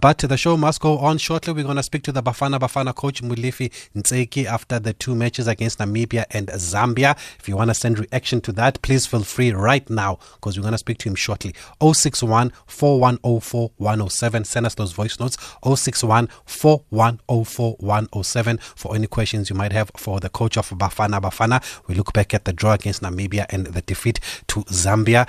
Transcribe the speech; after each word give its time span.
But 0.00 0.18
the 0.18 0.36
show 0.36 0.56
must 0.56 0.80
go 0.80 0.98
on 0.98 1.18
shortly. 1.18 1.52
We're 1.52 1.64
going 1.64 1.76
to 1.76 1.82
speak 1.82 2.02
to 2.04 2.12
the 2.12 2.22
Bafana 2.22 2.58
Bafana 2.58 2.94
coach 2.94 3.22
Molefi 3.22 3.70
Ntseki 3.94 4.46
after 4.46 4.78
the 4.78 4.94
two 4.94 5.14
matches 5.14 5.46
against 5.46 5.78
Namibia 5.78 6.24
and 6.30 6.48
Zambia. 6.48 7.16
If 7.38 7.48
you 7.48 7.56
want 7.56 7.68
to 7.68 7.74
send 7.74 7.98
reaction 7.98 8.40
to 8.42 8.52
that, 8.52 8.80
please 8.80 9.06
feel 9.06 9.24
free 9.24 9.52
right 9.52 9.88
now 9.90 10.18
because 10.34 10.56
we're 10.56 10.62
going 10.62 10.72
to 10.72 10.78
speak 10.78 10.98
to 10.98 11.08
him 11.10 11.14
shortly. 11.14 11.54
061 11.82 12.52
4104 12.66 13.72
107. 13.76 14.44
Send 14.44 14.66
us 14.66 14.74
those 14.74 14.92
voice 14.92 15.20
notes. 15.20 15.36
061 15.62 16.28
4104 16.46 17.76
107 17.78 18.58
for 18.58 18.94
any 18.94 19.06
questions 19.06 19.50
you 19.50 19.56
might 19.56 19.72
have 19.72 19.90
for 19.96 20.18
the 20.18 20.30
coach 20.30 20.56
of 20.56 20.70
Bafana 20.70 21.20
Bafana. 21.20 21.62
We 21.86 21.94
look 21.94 22.14
back 22.14 22.32
at 22.32 22.46
the 22.46 22.54
draw 22.54 22.72
against 22.72 23.02
Namibia 23.02 23.44
and 23.50 23.66
the 23.66 23.82
defeat 23.82 24.18
to 24.48 24.60
Zambia. 24.62 25.28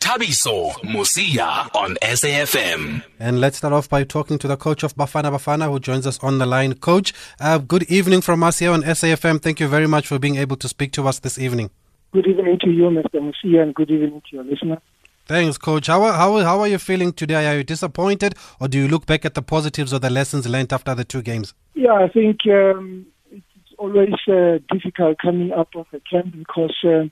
Thabiso 0.00 0.72
Mosia 0.82 1.68
on 1.74 1.94
SAFM. 2.02 3.04
And 3.20 3.40
let's 3.40 3.58
start 3.58 3.74
off 3.74 3.88
by 3.88 4.02
talking 4.02 4.38
to 4.38 4.48
the 4.48 4.56
coach 4.56 4.82
of 4.82 4.96
Bafana 4.96 5.30
Bafana 5.30 5.70
who 5.70 5.78
joins 5.78 6.06
us 6.06 6.18
on 6.20 6.38
the 6.38 6.46
line. 6.46 6.74
Coach, 6.74 7.12
uh, 7.38 7.58
good 7.58 7.82
evening 7.84 8.22
from 8.22 8.42
us 8.42 8.58
here 8.58 8.72
on 8.72 8.82
SAFM. 8.82 9.40
Thank 9.42 9.60
you 9.60 9.68
very 9.68 9.86
much 9.86 10.08
for 10.08 10.18
being 10.18 10.36
able 10.36 10.56
to 10.56 10.68
speak 10.68 10.92
to 10.92 11.06
us 11.06 11.18
this 11.20 11.38
evening. 11.38 11.70
Good 12.12 12.26
evening 12.26 12.58
to 12.62 12.70
you, 12.70 12.84
Mr. 12.84 13.20
Mosia, 13.20 13.62
and 13.62 13.74
good 13.74 13.90
evening 13.90 14.22
to 14.30 14.36
your 14.36 14.44
listener. 14.44 14.78
Thanks, 15.26 15.58
Coach. 15.58 15.86
How 15.86 16.02
are, 16.02 16.14
how, 16.14 16.38
how 16.38 16.60
are 16.60 16.66
you 16.66 16.78
feeling 16.78 17.12
today? 17.12 17.46
Are 17.46 17.58
you 17.58 17.62
disappointed 17.62 18.34
or 18.58 18.68
do 18.68 18.78
you 18.78 18.88
look 18.88 19.06
back 19.06 19.24
at 19.24 19.34
the 19.34 19.42
positives 19.42 19.92
or 19.92 20.00
the 20.00 20.10
lessons 20.10 20.48
learned 20.48 20.72
after 20.72 20.94
the 20.94 21.04
two 21.04 21.22
games? 21.22 21.54
Yeah, 21.74 21.92
I 21.92 22.08
think 22.08 22.38
um, 22.46 23.06
it's 23.30 23.74
always 23.78 24.14
uh, 24.26 24.58
difficult 24.72 25.18
coming 25.18 25.52
up 25.52 25.68
of 25.76 25.86
a 25.92 26.00
camp 26.00 26.36
because 26.36 26.74
uh, 26.84 27.04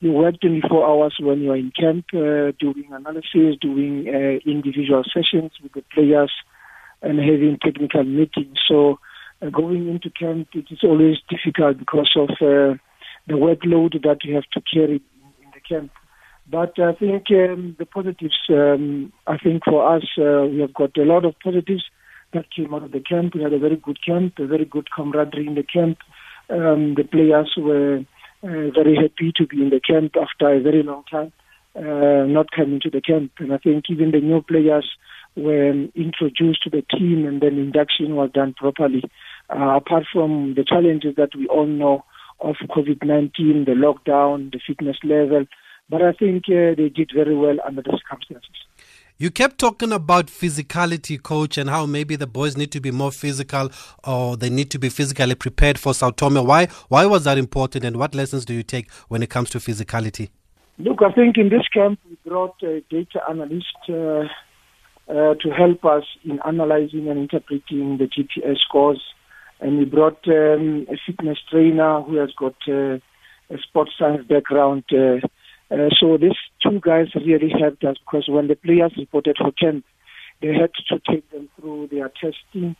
you 0.00 0.12
work 0.12 0.40
24 0.40 0.86
hours 0.86 1.16
when 1.20 1.42
you're 1.42 1.56
in 1.56 1.72
camp, 1.78 2.06
uh, 2.14 2.52
doing 2.58 2.88
analysis, 2.90 3.56
doing 3.60 4.08
uh, 4.08 4.50
individual 4.50 5.04
sessions 5.04 5.52
with 5.62 5.72
the 5.72 5.84
players, 5.92 6.32
and 7.02 7.18
having 7.18 7.58
technical 7.62 8.04
meetings. 8.04 8.58
So 8.66 8.98
uh, 9.42 9.50
going 9.50 9.88
into 9.88 10.10
camp, 10.10 10.48
it 10.54 10.66
is 10.70 10.80
always 10.82 11.16
difficult 11.28 11.78
because 11.78 12.10
of 12.16 12.30
uh, 12.40 12.76
the 13.26 13.34
workload 13.34 14.02
that 14.02 14.24
you 14.24 14.34
have 14.34 14.48
to 14.52 14.60
carry 14.72 14.96
in, 14.96 15.44
in 15.44 15.50
the 15.52 15.60
camp. 15.60 15.92
But 16.50 16.78
I 16.78 16.94
think 16.94 17.26
um, 17.30 17.76
the 17.78 17.86
positives, 17.86 18.38
um, 18.48 19.12
I 19.26 19.36
think 19.36 19.64
for 19.64 19.94
us, 19.94 20.02
uh, 20.18 20.46
we 20.50 20.60
have 20.60 20.74
got 20.74 20.96
a 20.96 21.04
lot 21.04 21.24
of 21.24 21.34
positives 21.44 21.84
that 22.32 22.50
came 22.54 22.74
out 22.74 22.84
of 22.84 22.92
the 22.92 23.00
camp. 23.00 23.34
We 23.34 23.42
had 23.42 23.52
a 23.52 23.58
very 23.58 23.76
good 23.76 23.98
camp, 24.04 24.38
a 24.38 24.46
very 24.46 24.64
good 24.64 24.90
camaraderie 24.90 25.46
in 25.46 25.54
the 25.54 25.62
camp. 25.62 25.98
Um, 26.48 26.94
the 26.96 27.04
players 27.04 27.52
were 27.56 28.04
uh, 28.42 28.70
very 28.74 28.96
happy 28.96 29.32
to 29.36 29.46
be 29.46 29.62
in 29.62 29.70
the 29.70 29.80
camp 29.80 30.14
after 30.16 30.52
a 30.52 30.60
very 30.60 30.82
long 30.82 31.04
time, 31.10 31.32
uh, 31.76 32.26
not 32.26 32.50
coming 32.50 32.80
to 32.80 32.90
the 32.90 33.00
camp. 33.00 33.32
And 33.38 33.52
I 33.52 33.58
think 33.58 33.84
even 33.90 34.10
the 34.10 34.20
new 34.20 34.42
players 34.42 34.88
were 35.36 35.70
introduced 35.94 36.62
to 36.64 36.70
the 36.70 36.82
team 36.82 37.26
and 37.26 37.40
then 37.40 37.58
induction 37.58 38.16
was 38.16 38.30
done 38.32 38.54
properly. 38.54 39.02
Uh, 39.48 39.76
apart 39.76 40.04
from 40.12 40.54
the 40.54 40.64
challenges 40.64 41.16
that 41.16 41.34
we 41.36 41.46
all 41.48 41.66
know 41.66 42.04
of 42.40 42.56
COVID-19, 42.68 43.66
the 43.66 43.72
lockdown, 43.72 44.50
the 44.50 44.60
fitness 44.66 44.96
level, 45.04 45.44
but 45.88 46.02
I 46.02 46.12
think 46.12 46.44
uh, 46.48 46.74
they 46.76 46.88
did 46.88 47.10
very 47.14 47.36
well 47.36 47.56
under 47.66 47.82
the 47.82 47.98
circumstances. 48.00 48.56
You 49.22 49.30
kept 49.30 49.58
talking 49.58 49.92
about 49.92 50.28
physicality, 50.28 51.22
coach, 51.22 51.58
and 51.58 51.68
how 51.68 51.84
maybe 51.84 52.16
the 52.16 52.26
boys 52.26 52.56
need 52.56 52.72
to 52.72 52.80
be 52.80 52.90
more 52.90 53.12
physical 53.12 53.68
or 54.02 54.34
they 54.38 54.48
need 54.48 54.70
to 54.70 54.78
be 54.78 54.88
physically 54.88 55.34
prepared 55.34 55.78
for 55.78 55.92
Sao 55.92 56.08
Tome. 56.08 56.42
Why, 56.46 56.68
why 56.88 57.04
was 57.04 57.24
that 57.24 57.36
important, 57.36 57.84
and 57.84 57.98
what 57.98 58.14
lessons 58.14 58.46
do 58.46 58.54
you 58.54 58.62
take 58.62 58.90
when 59.08 59.22
it 59.22 59.28
comes 59.28 59.50
to 59.50 59.58
physicality? 59.58 60.30
Look, 60.78 61.02
I 61.02 61.12
think 61.12 61.36
in 61.36 61.50
this 61.50 61.68
camp 61.68 62.00
we 62.08 62.16
brought 62.26 62.62
a 62.62 62.82
data 62.88 63.20
analyst 63.28 63.66
uh, 63.90 63.92
uh, 65.12 65.34
to 65.34 65.50
help 65.54 65.84
us 65.84 66.04
in 66.24 66.40
analyzing 66.46 67.10
and 67.10 67.18
interpreting 67.18 67.98
the 67.98 68.06
GPS 68.06 68.56
scores, 68.66 69.02
and 69.60 69.76
we 69.76 69.84
brought 69.84 70.26
um, 70.28 70.86
a 70.88 70.96
fitness 71.06 71.36
trainer 71.50 72.00
who 72.00 72.16
has 72.16 72.30
got 72.38 72.54
uh, 72.66 72.94
a 73.50 73.58
sports 73.68 73.92
science 73.98 74.26
background. 74.26 74.84
Uh, 74.90 75.18
uh, 75.70 75.88
so 76.00 76.16
these 76.16 76.38
two 76.62 76.80
guys 76.80 77.06
really 77.14 77.50
helped 77.50 77.84
us 77.84 77.96
because 78.04 78.28
when 78.28 78.48
the 78.48 78.56
players 78.56 78.92
reported 78.96 79.36
for 79.38 79.52
camp, 79.52 79.84
they 80.42 80.48
had 80.48 80.70
to 80.88 81.00
take 81.10 81.30
them 81.30 81.48
through 81.58 81.88
their 81.92 82.08
testing 82.08 82.74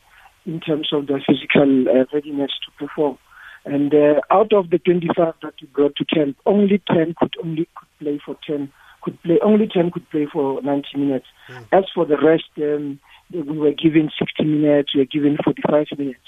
in 0.45 0.59
terms 0.59 0.89
of 0.91 1.07
their 1.07 1.21
physical 1.25 1.87
uh, 1.87 2.05
readiness 2.13 2.51
to 2.65 2.85
perform. 2.85 3.17
And 3.63 3.93
uh, 3.93 4.21
out 4.31 4.53
of 4.53 4.71
the 4.71 4.79
25 4.79 5.35
that 5.43 5.53
we 5.61 5.67
brought 5.67 5.95
to 5.97 6.05
camp, 6.05 6.37
only 6.45 6.81
10 6.87 7.15
could 7.17 7.35
only 7.43 7.67
could 7.75 7.87
play 7.99 8.19
for 8.25 8.35
10 8.47 8.71
could 9.03 9.21
play 9.23 9.39
only 9.41 9.67
10 9.67 9.91
could 9.91 10.09
play 10.09 10.27
for 10.31 10.61
90 10.61 10.97
minutes. 10.97 11.25
Mm. 11.49 11.67
As 11.71 11.85
for 11.93 12.05
the 12.05 12.17
rest, 12.17 12.49
um, 12.57 12.99
we 13.31 13.57
were 13.57 13.71
given 13.71 14.09
60 14.17 14.43
minutes, 14.43 14.93
we 14.93 15.01
were 15.01 15.05
given 15.05 15.37
45 15.43 15.87
minutes. 15.97 16.19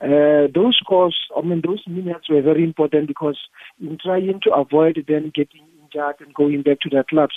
Uh, 0.00 0.48
those 0.52 0.76
scores, 0.76 1.16
I 1.36 1.42
mean, 1.42 1.62
those 1.64 1.82
minutes 1.86 2.28
were 2.28 2.42
very 2.42 2.64
important 2.64 3.06
because 3.08 3.38
in 3.80 3.98
trying 4.02 4.40
to 4.42 4.52
avoid 4.52 5.04
them 5.06 5.32
getting 5.34 5.62
injured 5.92 6.16
and 6.20 6.34
going 6.34 6.62
back 6.62 6.80
to 6.80 6.90
their 6.90 7.04
clubs, 7.04 7.34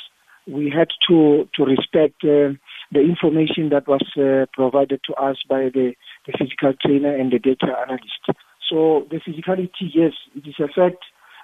we 0.47 0.69
had 0.69 0.89
to 1.07 1.47
to 1.55 1.65
respect 1.65 2.23
uh, 2.23 2.53
the 2.91 3.01
information 3.01 3.69
that 3.69 3.87
was 3.87 4.03
uh, 4.17 4.45
provided 4.53 5.01
to 5.05 5.13
us 5.15 5.37
by 5.49 5.69
the, 5.73 5.93
the 6.27 6.33
physical 6.37 6.73
trainer 6.85 7.15
and 7.15 7.31
the 7.31 7.39
data 7.39 7.73
analyst. 7.81 8.25
So 8.69 9.07
the 9.09 9.17
physicality, 9.17 9.89
yes, 9.93 10.13
it 10.35 10.47
is 10.47 10.55
a 10.59 10.67
fact, 10.67 11.03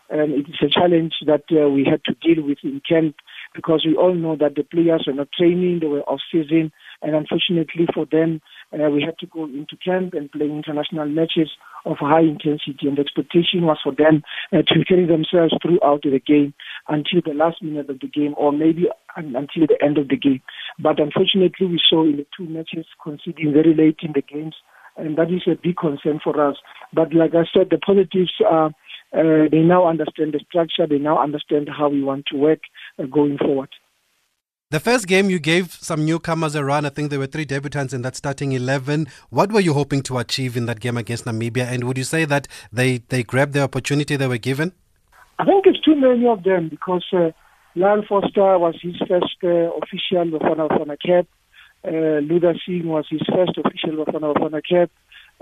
and 0.10 0.34
it 0.34 0.48
is 0.50 0.62
a 0.62 0.70
challenge 0.70 1.14
that 1.26 1.44
uh, 1.52 1.70
we 1.70 1.84
had 1.84 2.04
to 2.06 2.14
deal 2.14 2.44
with 2.44 2.60
in 2.64 2.82
camp 2.88 3.16
because 3.56 3.84
we 3.86 3.96
all 3.96 4.14
know 4.14 4.36
that 4.36 4.56
the 4.56 4.64
players 4.64 5.06
were 5.08 5.14
not 5.14 5.30
training, 5.32 5.80
they 5.80 5.88
were 5.88 6.04
off 6.04 6.22
season, 6.32 6.72
and 7.02 7.16
unfortunately 7.16 7.88
for 7.94 8.06
them, 8.06 8.42
uh, 8.74 8.90
we 8.90 9.02
had 9.02 9.18
to 9.20 9.28
go 9.28 9.46
into 9.46 9.76
camp 9.84 10.14
and 10.14 10.32
play 10.32 10.46
international 10.46 11.06
matches 11.06 11.50
of 11.86 11.98
high 12.00 12.22
intensity, 12.22 12.88
and 12.88 12.98
the 12.98 13.02
expectation 13.02 13.64
was 13.64 13.78
for 13.84 13.94
them 13.94 14.24
uh, 14.54 14.62
to 14.68 14.86
carry 14.86 15.06
themselves 15.06 15.54
throughout 15.62 16.04
the 16.04 16.20
game 16.20 16.54
until 16.88 17.22
the 17.26 17.34
last 17.34 17.62
minute 17.62 17.90
of 17.90 18.00
the 18.00 18.08
game, 18.08 18.34
or 18.38 18.52
maybe 18.52 18.88
until 19.16 19.68
the 19.68 19.78
end 19.84 19.98
of 19.98 20.08
the 20.08 20.18
game. 20.18 20.42
But 20.80 21.00
unfortunately, 21.00 21.68
we 21.68 21.82
saw 21.90 22.04
in 22.04 22.18
the 22.18 22.28
two 22.36 22.46
matches 22.46 22.86
conceding 23.04 23.54
very 23.54 23.74
late 23.74 24.00
in 24.04 24.14
the 24.14 24.22
games, 24.22 24.56
and 24.98 25.18
that 25.18 25.32
is 25.32 25.44
a 25.48 25.60
big 25.62 25.78
concern 25.78 26.20
for 26.24 26.40
us. 26.48 26.58
But 26.94 27.14
like 27.14 27.32
I 27.34 27.44
said, 27.54 27.70
the 27.70 27.78
positives 27.78 28.34
are. 28.48 28.72
Uh, 29.14 29.50
they 29.52 29.60
now 29.60 29.90
understand 29.90 30.32
the 30.34 30.40
structure. 30.48 30.88
They 30.88 30.98
now 30.98 31.22
understand 31.22 31.68
how 31.68 31.90
we 31.90 32.02
want 32.02 32.28
to 32.32 32.38
work 32.38 32.62
uh, 32.98 33.04
going 33.08 33.38
forward. 33.38 33.68
The 34.72 34.80
first 34.80 35.06
game 35.06 35.30
you 35.30 35.38
gave 35.38 35.74
some 35.74 36.06
newcomers 36.06 36.56
a 36.56 36.64
run. 36.64 36.86
I 36.86 36.90
think 36.90 37.10
there 37.10 37.20
were 37.20 37.28
three 37.28 37.46
debutants 37.46 37.94
in 37.94 38.04
that 38.04 38.16
starting 38.16 38.54
11. 38.54 39.06
What 39.30 39.52
were 39.52 39.60
you 39.60 39.74
hoping 39.74 40.02
to 40.04 40.18
achieve 40.18 40.56
in 40.56 40.66
that 40.68 40.80
game 40.80 40.96
against 40.96 41.26
Namibia? 41.26 41.66
And 41.66 41.84
would 41.84 41.98
you 41.98 42.06
say 42.06 42.24
that 42.24 42.48
they, 42.72 43.00
they 43.10 43.22
grabbed 43.22 43.52
the 43.52 43.64
opportunity 43.64 44.16
they 44.16 44.28
were 44.28 44.38
given? 44.38 44.72
I 45.38 45.44
think 45.44 45.66
it's 45.66 45.82
too 45.82 45.98
many 45.98 46.26
of 46.26 46.44
them 46.44 46.70
because 46.70 47.04
uh, 47.12 47.32
Lyle 47.76 48.04
Foster 48.08 48.58
was 48.60 48.76
his 48.82 48.96
first 49.10 49.36
uh, 49.44 49.76
official 49.76 50.40
Bafana 50.40 50.70
Bafana 50.70 50.96
cap. 51.06 51.28
Uh, 51.86 52.22
Luther 52.24 52.56
Singh 52.66 52.88
was 52.88 53.06
his 53.10 53.24
first 53.28 53.58
official 53.58 54.06
Bafana 54.06 54.34
Bafana 54.34 54.62
cap. 54.64 54.90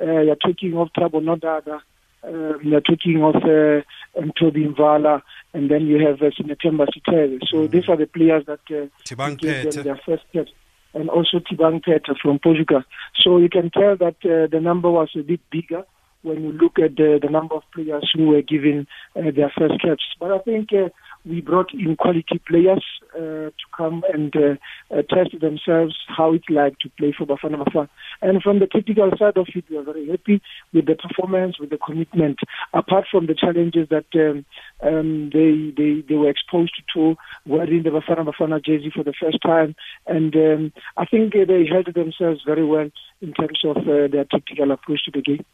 Uh, 0.02 0.22
you're 0.22 0.38
talking 0.38 0.76
of 0.76 0.90
Thabo 0.98 1.22
Nodada. 1.22 1.82
Uh, 2.24 2.60
you're 2.60 2.82
talking 2.82 3.24
of 3.24 3.36
uh, 3.36 3.82
um, 4.20 4.32
Toby 4.38 4.66
Mvala 4.66 5.22
and 5.54 5.70
then 5.72 5.88
you 5.88 6.06
have 6.06 6.22
uh, 6.22 6.32
Sinetemba 6.32 6.88
Sitere. 6.94 7.40
So 7.50 7.58
mm. 7.58 7.72
these 7.72 7.88
are 7.88 7.98
the 7.98 8.08
players 8.08 8.46
that 8.46 8.60
uh, 8.70 9.30
gave 9.36 9.72
them 9.72 9.84
their 9.84 10.00
first 10.06 10.24
steps. 10.30 10.52
And 10.94 11.10
also 11.10 11.40
Thibang 11.40 11.84
Phete 11.86 12.18
from 12.22 12.40
Portugal. 12.40 12.84
So 13.22 13.38
you 13.38 13.50
can 13.50 13.70
tell 13.70 13.96
that 13.98 14.18
uh, 14.26 14.48
the 14.48 14.60
number 14.60 14.90
was 14.90 15.10
a 15.16 15.22
bit 15.22 15.40
bigger 15.52 15.84
when 16.22 16.44
you 16.44 16.52
look 16.52 16.80
at 16.80 16.96
the, 16.96 17.20
the 17.22 17.30
number 17.30 17.56
of 17.56 17.64
players 17.74 18.10
who 18.14 18.28
were 18.28 18.42
given 18.42 18.88
uh, 19.16 19.32
their 19.36 19.52
first 19.58 19.82
caps. 19.82 20.04
But 20.20 20.32
I 20.32 20.40
think 20.40 20.74
uh, 20.74 20.90
we 21.26 21.42
brought 21.42 21.74
in 21.74 21.96
quality 21.96 22.42
players 22.48 22.84
uh, 23.16 23.50
to 23.52 23.66
come 23.76 24.04
and 24.14 24.34
uh, 24.36 24.56
uh, 24.96 25.02
test 25.04 25.40
themselves 25.40 25.96
how 26.08 26.34
it's 26.34 26.50
like 26.50 26.78
to 26.80 26.90
play 26.98 27.14
for 27.18 27.26
Bafana 27.26 27.64
Bafana. 27.64 27.90
And 28.22 28.42
from 28.42 28.60
the 28.60 28.68
technical 28.68 29.10
side 29.18 29.38
of 29.38 29.48
it, 29.54 29.66
we 29.70 29.78
are 29.78 29.84
very 29.84 30.08
happy 30.10 30.42
with 30.74 30.86
the 30.86 30.96
performance, 30.96 31.60
with 31.60 31.70
the 31.70 31.78
commitment. 31.78 32.40
Apart 32.74 33.06
from 33.12 33.28
the 33.28 33.36
challenges 33.36 33.90
that 33.90 34.06
um, 34.16 34.46
um, 34.82 35.30
they, 35.34 35.74
they 35.76 36.04
they 36.08 36.16
were 36.16 36.30
exposed 36.30 36.82
to 36.96 37.16
wearing 37.46 37.84
the 37.84 37.90
Bafana 37.90 38.26
Bafana 38.26 38.64
jersey 38.64 38.92
for 38.94 39.04
the 39.04 39.14
first 39.20 39.42
time, 39.42 39.76
and 40.08 40.36
um, 40.36 40.74
I 40.98 41.06
think 41.06 41.34
they 41.34 41.66
held 41.66 41.94
themselves 41.94 42.42
very 42.46 42.66
well 42.66 42.90
in 43.22 43.34
terms 43.34 43.60
of 43.66 43.78
uh, 43.78 44.08
their 44.12 44.26
technical 44.26 44.72
approach 44.72 45.04
to 45.06 45.12
the 45.12 45.22
game. 45.22 45.46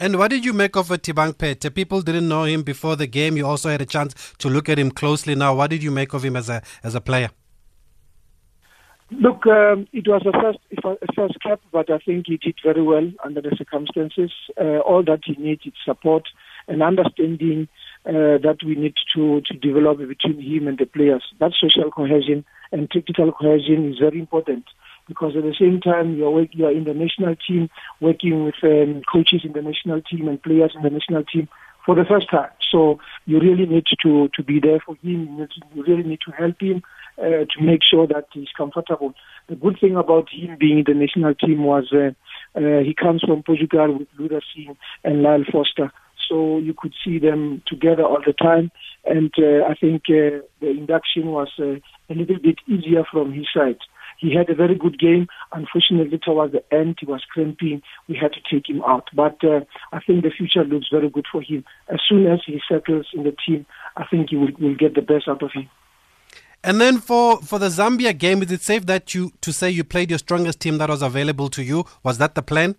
And 0.00 0.16
what 0.16 0.30
did 0.30 0.46
you 0.46 0.54
make 0.54 0.76
of 0.76 0.88
Thibang 0.88 1.38
Phete? 1.38 1.74
People 1.74 2.00
didn't 2.00 2.26
know 2.26 2.44
him 2.44 2.62
before 2.62 2.96
the 2.96 3.06
game. 3.06 3.36
You 3.36 3.46
also 3.46 3.68
had 3.68 3.82
a 3.82 3.86
chance 3.86 4.14
to 4.38 4.48
look 4.48 4.70
at 4.70 4.78
him 4.78 4.90
closely 4.90 5.34
now. 5.34 5.54
What 5.54 5.68
did 5.68 5.82
you 5.82 5.90
make 5.90 6.14
of 6.14 6.24
him 6.24 6.36
as 6.36 6.48
a 6.48 6.62
as 6.82 6.94
a 6.94 7.02
player? 7.02 7.28
Look, 9.10 9.46
um, 9.46 9.86
it 9.92 10.08
was 10.08 10.22
a 10.24 10.32
first 10.40 10.58
a 11.02 11.12
first 11.12 11.34
cap, 11.42 11.60
but 11.70 11.90
I 11.90 11.98
think 11.98 12.28
he 12.28 12.38
did 12.38 12.54
very 12.64 12.80
well 12.80 13.12
under 13.22 13.42
the 13.42 13.54
circumstances. 13.58 14.32
Uh, 14.58 14.78
all 14.78 15.02
that 15.02 15.20
he 15.26 15.34
needs 15.34 15.66
is 15.66 15.74
support 15.84 16.22
and 16.66 16.82
understanding 16.82 17.68
uh, 18.06 18.40
that 18.46 18.58
we 18.64 18.76
need 18.76 18.94
to 19.14 19.42
to 19.42 19.54
develop 19.54 19.98
between 19.98 20.40
him 20.40 20.66
and 20.66 20.78
the 20.78 20.86
players. 20.86 21.24
That 21.40 21.52
social 21.60 21.90
cohesion 21.90 22.46
and 22.72 22.90
technical 22.90 23.32
cohesion 23.32 23.92
is 23.92 23.98
very 23.98 24.18
important 24.18 24.64
because 25.10 25.34
at 25.36 25.42
the 25.42 25.56
same 25.58 25.80
time 25.80 26.16
you're 26.16 26.46
you're 26.52 26.70
in 26.70 26.84
the 26.84 26.94
national 26.94 27.34
team, 27.46 27.68
working 28.00 28.44
with 28.44 28.54
um, 28.62 29.02
coaches 29.12 29.42
in 29.44 29.52
the 29.52 29.60
national 29.60 30.00
team 30.02 30.28
and 30.28 30.40
players 30.40 30.72
in 30.76 30.82
the 30.82 30.90
national 30.98 31.24
team 31.24 31.48
for 31.84 31.96
the 31.96 32.04
first 32.04 32.30
time. 32.30 32.50
So 32.70 33.00
you 33.26 33.40
really 33.40 33.66
need 33.66 33.86
to 34.04 34.28
to 34.36 34.42
be 34.42 34.60
there 34.60 34.80
for 34.86 34.94
him. 35.02 35.48
You 35.74 35.82
really 35.82 36.04
need 36.04 36.20
to 36.26 36.32
help 36.32 36.60
him 36.60 36.82
uh, 37.18 37.44
to 37.52 37.58
make 37.60 37.80
sure 37.90 38.06
that 38.06 38.26
he's 38.32 38.52
comfortable. 38.56 39.14
The 39.48 39.56
good 39.56 39.78
thing 39.80 39.96
about 39.96 40.28
him 40.30 40.56
being 40.58 40.78
in 40.78 40.84
the 40.86 40.94
national 40.94 41.34
team 41.34 41.64
was 41.64 41.92
uh, 41.92 42.12
uh, 42.56 42.82
he 42.88 42.94
comes 42.94 43.22
from 43.26 43.42
Portugal 43.42 43.98
with 43.98 44.08
Luther 44.16 44.42
Singh 44.54 44.76
and 45.02 45.22
Lyle 45.22 45.44
Foster. 45.50 45.92
So 46.28 46.58
you 46.58 46.74
could 46.74 46.94
see 47.04 47.18
them 47.18 47.62
together 47.66 48.04
all 48.04 48.22
the 48.24 48.32
time. 48.32 48.70
And 49.04 49.32
uh, 49.38 49.66
I 49.68 49.74
think 49.74 50.02
uh, 50.08 50.46
the 50.60 50.70
induction 50.70 51.26
was 51.26 51.48
uh, 51.58 51.80
a 52.08 52.14
little 52.14 52.38
bit 52.38 52.58
easier 52.68 53.04
from 53.10 53.32
his 53.32 53.46
side. 53.52 53.78
He 54.20 54.34
had 54.34 54.50
a 54.50 54.54
very 54.54 54.74
good 54.74 54.98
game. 54.98 55.26
Unfortunately, 55.52 56.18
towards 56.18 56.52
the 56.52 56.62
end, 56.72 56.98
he 57.00 57.06
was 57.06 57.24
cramping. 57.32 57.82
We 58.06 58.16
had 58.16 58.32
to 58.34 58.40
take 58.50 58.68
him 58.68 58.82
out. 58.86 59.08
But 59.14 59.42
uh, 59.42 59.60
I 59.92 60.00
think 60.00 60.22
the 60.22 60.30
future 60.30 60.62
looks 60.62 60.88
very 60.92 61.08
good 61.08 61.26
for 61.32 61.40
him. 61.40 61.64
As 61.88 62.00
soon 62.06 62.26
as 62.26 62.40
he 62.46 62.60
settles 62.68 63.06
in 63.14 63.24
the 63.24 63.34
team, 63.46 63.64
I 63.96 64.04
think 64.10 64.30
he 64.30 64.36
will, 64.36 64.52
will 64.60 64.76
get 64.76 64.94
the 64.94 65.02
best 65.02 65.26
out 65.26 65.42
of 65.42 65.52
him. 65.52 65.68
And 66.62 66.78
then 66.78 66.98
for, 66.98 67.40
for 67.40 67.58
the 67.58 67.68
Zambia 67.68 68.16
game, 68.16 68.42
is 68.42 68.52
it 68.52 68.60
safe 68.60 68.84
that 68.86 69.14
you 69.14 69.32
to 69.40 69.52
say 69.52 69.70
you 69.70 69.82
played 69.82 70.10
your 70.10 70.18
strongest 70.18 70.60
team 70.60 70.76
that 70.78 70.90
was 70.90 71.00
available 71.00 71.48
to 71.48 71.62
you? 71.62 71.84
Was 72.02 72.18
that 72.18 72.34
the 72.34 72.42
plan? 72.42 72.76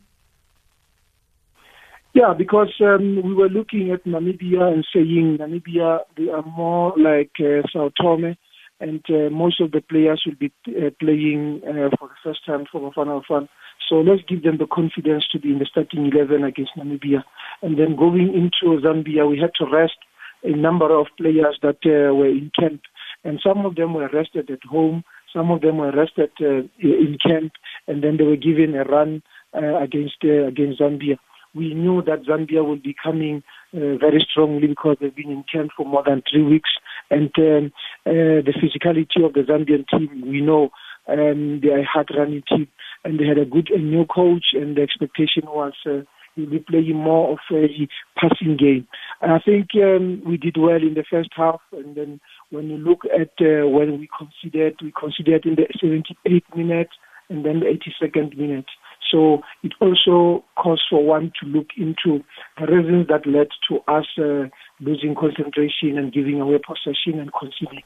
Yeah, 2.14 2.34
because 2.38 2.74
um, 2.82 3.22
we 3.24 3.34
were 3.34 3.48
looking 3.50 3.90
at 3.92 4.04
Namibia 4.04 4.72
and 4.72 4.86
saying 4.94 5.38
Namibia 5.40 6.00
they 6.18 6.30
are 6.30 6.44
more 6.44 6.94
like 6.98 7.32
uh, 7.40 7.66
Sao 7.72 7.90
Tome, 8.00 8.36
and 8.82 9.02
uh, 9.10 9.30
most 9.30 9.62
of 9.62 9.72
the 9.72 9.82
players 9.82 10.24
will 10.26 10.36
be 10.36 10.52
uh, 10.68 10.90
playing 11.00 11.62
uh, 11.64 11.90
for 11.98 12.10
the 12.10 12.20
first 12.24 12.46
time 12.46 12.66
for 12.70 12.82
Bafana 12.82 13.22
Bafana. 13.22 13.48
So 13.88 13.96
let's 13.96 14.24
give 14.28 14.44
them 14.44 14.58
the 14.58 14.68
confidence 14.68 15.28
to 15.32 15.40
be 15.40 15.52
in 15.52 15.60
the 15.60 15.66
starting 15.66 16.12
11 16.12 16.44
against 16.44 16.72
Namibia. 16.76 17.24
And 17.62 17.78
then 17.78 17.96
going 17.96 18.34
into 18.34 18.82
Zambia, 18.82 19.30
we 19.30 19.38
had 19.38 19.52
to 19.60 19.66
rest 19.72 19.98
a 20.44 20.56
number 20.56 20.92
of 20.98 21.08
players 21.18 21.60
that 21.62 21.78
uh, 21.86 22.14
were 22.16 22.28
in 22.28 22.52
camp 22.60 22.82
and 23.24 23.40
some 23.46 23.66
of 23.66 23.76
them 23.76 23.94
were 23.94 24.10
rested 24.12 24.50
at 24.50 24.64
home, 24.64 25.04
some 25.34 25.52
of 25.52 25.62
them 25.62 25.78
were 25.78 25.92
rested 25.92 26.32
uh, 26.42 26.64
in 26.80 27.18
camp, 27.26 27.54
and 27.88 28.04
then 28.04 28.18
they 28.18 28.24
were 28.24 28.36
given 28.36 28.76
a 28.76 28.84
run 28.84 29.22
uh, 29.56 29.78
against 29.80 30.24
against 30.24 30.80
Zambia. 30.82 31.18
We 31.54 31.74
knew 31.74 32.02
that 32.04 32.24
Zambia 32.24 32.66
would 32.66 32.82
be 32.82 32.96
coming 33.02 33.44
very 33.74 34.26
strongly 34.30 34.68
because 34.68 34.98
they've 35.00 35.16
been 35.16 35.32
in 35.32 35.44
camp 35.52 35.72
for 35.76 35.86
more 35.86 36.04
than 36.06 36.24
three 36.30 36.44
weeks, 36.44 36.70
and 37.12 37.32
um, 37.38 37.72
uh, 38.06 38.42
the 38.42 38.54
physicality 38.58 39.24
of 39.24 39.34
the 39.34 39.42
Zambian 39.42 39.86
team, 39.88 40.24
we 40.26 40.42
know 40.42 40.70
um, 41.08 41.60
they 41.62 41.70
are 41.70 41.80
a 41.80 41.86
hard 41.86 42.10
running 42.18 42.44
team, 42.48 42.68
and 43.04 43.20
they 43.20 43.26
had 43.26 43.38
a 43.38 43.46
good 43.46 43.70
a 43.70 43.78
new 43.78 44.06
coach, 44.06 44.46
and 44.54 44.78
the 44.78 44.82
expectation 44.82 45.44
was. 45.46 45.74
Uh, 45.86 46.02
We'll 46.38 46.50
be 46.50 46.60
playing 46.60 46.96
more 46.96 47.34
of 47.34 47.40
a 47.52 47.88
passing 48.16 48.56
game. 48.58 48.88
And 49.22 49.34
I 49.34 49.40
think 49.40 49.72
um, 49.76 50.24
we 50.26 50.38
did 50.38 50.56
well 50.58 50.78
in 50.78 50.94
the 50.94 51.04
first 51.10 51.30
half, 51.36 51.60
and 51.74 51.94
then 51.94 52.22
when 52.52 52.70
you 52.70 52.78
look 52.78 53.02
at 53.04 53.32
uh, 53.46 53.68
when 53.68 54.00
we 54.00 54.08
considered, 54.18 54.76
we 54.82 54.94
considered 54.98 55.46
in 55.46 55.56
the 55.56 55.68
78th 55.84 56.56
minute 56.56 56.90
and 57.30 57.46
then 57.46 57.60
the 57.60 57.66
82nd 57.66 58.38
minute. 58.38 58.66
So 59.10 59.42
it 59.64 59.74
also 59.80 60.44
calls 60.56 60.82
for 60.90 61.04
one 61.04 61.32
to 61.42 61.48
look 61.48 61.68
into 61.78 62.24
the 62.60 62.68
reasons 62.68 63.08
that 63.08 63.26
led 63.26 63.48
to 63.70 63.80
us 63.92 64.06
uh, 64.18 64.48
losing 64.80 65.16
concentration 65.16 65.98
and 65.98 66.14
giving 66.14 66.40
away 66.40 66.60
possession 66.66 67.20
and 67.20 67.32
conceding. 67.34 67.84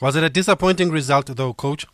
Was 0.00 0.16
it 0.16 0.24
a 0.24 0.30
disappointing 0.30 0.90
result, 0.90 1.26
though, 1.34 1.54
coach? 1.54 1.86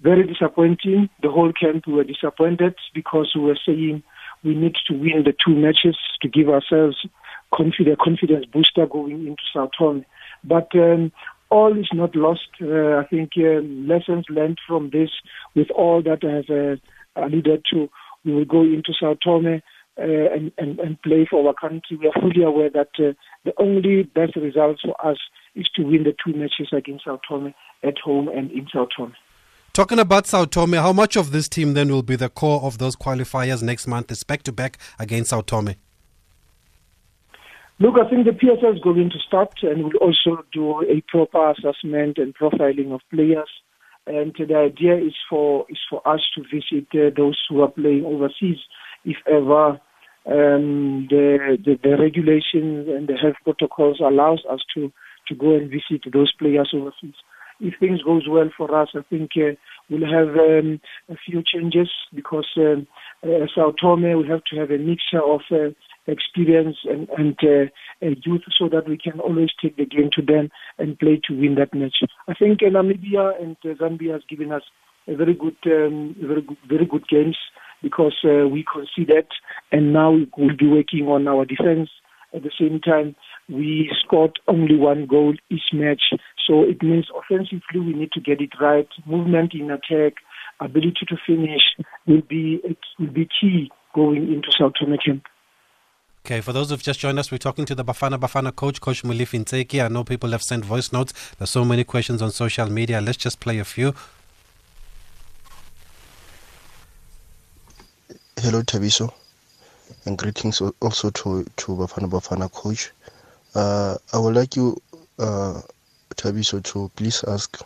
Very 0.00 0.26
disappointing. 0.26 1.10
The 1.22 1.30
whole 1.30 1.52
camp 1.52 1.86
were 1.86 2.04
disappointed 2.04 2.74
because 2.94 3.32
we 3.34 3.42
were 3.42 3.58
saying 3.66 4.02
we 4.42 4.54
need 4.54 4.74
to 4.88 4.94
win 4.94 5.24
the 5.24 5.34
two 5.44 5.54
matches 5.54 5.96
to 6.22 6.28
give 6.28 6.48
ourselves 6.48 6.96
confidence, 7.52 7.98
confidence 8.02 8.46
booster 8.46 8.86
going 8.86 9.26
into 9.26 9.70
Tome. 9.78 10.04
But 10.42 10.68
um, 10.74 11.12
all 11.50 11.78
is 11.78 11.88
not 11.92 12.14
lost. 12.14 12.48
Uh, 12.62 12.96
I 12.96 13.06
think 13.10 13.30
uh, 13.36 13.60
lessons 13.62 14.24
learned 14.28 14.58
from 14.66 14.90
this, 14.90 15.10
with 15.54 15.70
all 15.70 16.02
that 16.02 16.24
I 16.24 16.36
have 16.36 16.50
uh, 16.50 17.24
alluded 17.24 17.64
to, 17.72 17.88
we 18.24 18.34
will 18.34 18.44
go 18.44 18.62
into 18.62 18.92
Sao 18.98 19.16
Tome 19.24 19.62
uh, 19.98 20.02
and, 20.02 20.52
and, 20.58 20.78
and 20.78 21.02
play 21.02 21.26
for 21.28 21.46
our 21.46 21.54
country. 21.54 21.96
We 22.00 22.06
are 22.06 22.20
fully 22.20 22.42
aware 22.42 22.70
that 22.70 22.90
uh, 22.98 23.12
the 23.44 23.52
only 23.58 24.04
best 24.04 24.36
result 24.36 24.78
for 24.84 24.94
us 25.04 25.18
is 25.54 25.68
to 25.76 25.82
win 25.82 26.04
the 26.04 26.14
two 26.24 26.38
matches 26.38 26.68
against 26.72 27.04
Sao 27.04 27.20
Tome 27.28 27.54
at 27.82 27.98
home 27.98 28.28
and 28.28 28.50
in 28.50 28.66
Sao 28.72 28.86
Tome. 28.96 29.14
Talking 29.72 29.98
about 29.98 30.26
Sao 30.26 30.44
Tome, 30.44 30.74
how 30.74 30.92
much 30.92 31.16
of 31.16 31.32
this 31.32 31.48
team 31.48 31.74
then 31.74 31.90
will 31.90 32.02
be 32.02 32.16
the 32.16 32.28
core 32.28 32.60
of 32.62 32.78
those 32.78 32.96
qualifiers 32.96 33.62
next 33.62 33.86
month, 33.86 34.10
is 34.10 34.24
back 34.24 34.42
to 34.44 34.52
back 34.52 34.78
against 34.98 35.30
Sao 35.30 35.40
Tome? 35.40 35.74
Look, 37.82 37.94
I 37.96 38.08
think 38.10 38.26
the 38.26 38.32
PSL 38.32 38.74
is 38.76 38.82
going 38.82 39.08
to 39.08 39.18
start 39.26 39.54
and 39.62 39.84
will 39.84 39.96
also 40.02 40.44
do 40.52 40.82
a 40.82 41.02
proper 41.08 41.52
assessment 41.52 42.18
and 42.18 42.34
profiling 42.36 42.92
of 42.92 43.00
players. 43.10 43.48
And 44.06 44.34
the 44.36 44.54
idea 44.54 44.98
is 44.98 45.14
for 45.30 45.64
is 45.70 45.78
for 45.88 46.06
us 46.06 46.20
to 46.34 46.42
visit 46.42 46.88
uh, 46.92 47.08
those 47.16 47.40
who 47.48 47.62
are 47.62 47.70
playing 47.70 48.04
overseas, 48.04 48.58
if 49.06 49.16
ever 49.26 49.80
um, 50.26 51.06
the, 51.08 51.56
the, 51.64 51.78
the 51.82 51.96
regulations 51.96 52.86
and 52.88 53.08
the 53.08 53.16
health 53.16 53.36
protocols 53.44 54.00
allows 54.00 54.42
us 54.50 54.60
to 54.74 54.92
to 55.28 55.34
go 55.34 55.54
and 55.54 55.70
visit 55.70 56.02
those 56.12 56.32
players 56.38 56.72
overseas. 56.74 57.14
If 57.60 57.74
things 57.78 58.02
goes 58.02 58.26
well 58.28 58.50
for 58.56 58.74
us, 58.74 58.88
I 58.94 59.02
think 59.08 59.30
uh, 59.36 59.56
we'll 59.88 60.10
have 60.10 60.34
um, 60.36 60.80
a 61.08 61.16
few 61.24 61.42
changes 61.42 61.88
because 62.14 62.48
um, 62.56 62.86
uh, 63.22 63.46
Sao 63.54 63.72
Tome 63.80 64.12
will 64.16 64.28
have 64.28 64.44
to 64.50 64.56
have 64.56 64.70
a 64.70 64.78
mixture 64.78 65.22
of 65.22 65.40
uh, 65.50 65.72
experience 66.06 66.76
and, 66.84 67.08
and 67.10 67.36
uh, 67.42 68.06
youth 68.24 68.42
so 68.58 68.68
that 68.68 68.88
we 68.88 68.96
can 68.96 69.20
always 69.20 69.50
take 69.62 69.76
the 69.76 69.86
game 69.86 70.10
to 70.14 70.22
them 70.22 70.50
and 70.78 70.98
play 70.98 71.20
to 71.28 71.34
win 71.38 71.56
that 71.56 71.74
match. 71.74 71.96
I 72.28 72.34
think 72.34 72.60
uh, 72.62 72.70
Namibia 72.70 73.40
and 73.40 73.56
uh, 73.64 73.74
Zambia 73.82 74.14
has 74.14 74.22
given 74.28 74.52
us 74.52 74.62
a 75.08 75.16
very 75.16 75.34
good, 75.34 75.56
um, 75.66 76.14
very 76.20 76.42
good, 76.42 76.58
very 76.68 76.86
good 76.86 77.06
games 77.08 77.36
because 77.82 78.16
uh, 78.24 78.46
we 78.46 78.64
conceded 78.70 79.26
and 79.72 79.92
now 79.92 80.16
we'll 80.36 80.56
be 80.56 80.68
working 80.68 81.06
on 81.08 81.26
our 81.28 81.44
defense. 81.44 81.88
At 82.32 82.44
the 82.44 82.52
same 82.60 82.80
time, 82.80 83.16
we 83.48 83.90
scored 84.04 84.38
only 84.46 84.76
one 84.76 85.06
goal 85.06 85.34
each 85.50 85.72
match. 85.72 86.02
So 86.46 86.62
it 86.62 86.80
means 86.82 87.08
offensively 87.16 87.80
we 87.80 87.92
need 87.92 88.12
to 88.12 88.20
get 88.20 88.40
it 88.40 88.52
right. 88.60 88.86
Movement 89.04 89.52
in 89.52 89.70
attack, 89.70 90.14
ability 90.60 91.06
to 91.08 91.16
finish 91.26 91.62
will 92.06 92.22
be 92.28 92.60
will 92.98 93.12
be 93.12 93.28
key 93.40 93.70
going 93.94 94.32
into 94.32 94.52
South 94.56 94.74
America. 94.80 95.20
Okay, 96.24 96.40
for 96.42 96.52
those 96.52 96.70
who've 96.70 96.82
just 96.82 97.00
joined 97.00 97.18
us, 97.18 97.32
we're 97.32 97.38
talking 97.38 97.64
to 97.64 97.74
the 97.74 97.84
Bafana 97.84 98.18
Bafana 98.18 98.54
coach, 98.54 98.80
Coach 98.80 99.02
Molefi 99.02 99.42
Ntseki. 99.42 99.82
I 99.82 99.88
know 99.88 100.04
people 100.04 100.30
have 100.30 100.42
sent 100.42 100.64
voice 100.64 100.92
notes. 100.92 101.12
There's 101.38 101.50
so 101.50 101.64
many 101.64 101.82
questions 101.82 102.20
on 102.20 102.30
social 102.30 102.70
media. 102.70 103.00
Let's 103.00 103.16
just 103.16 103.40
play 103.40 103.58
a 103.58 103.64
few. 103.64 103.94
Hello, 108.38 108.62
Thabiso, 108.62 109.12
and 110.04 110.16
greetings 110.16 110.60
also 110.80 111.10
to, 111.10 111.44
to 111.56 111.72
Bafana 111.72 112.08
Bafana 112.08 112.52
coach. 112.52 112.90
Uh, 113.54 113.96
I 114.12 114.18
would 114.18 114.34
like 114.34 114.56
you, 114.56 114.76
uh, 115.18 115.60
Thabiso, 116.16 116.62
to 116.62 116.90
please 116.96 117.24
ask 117.24 117.60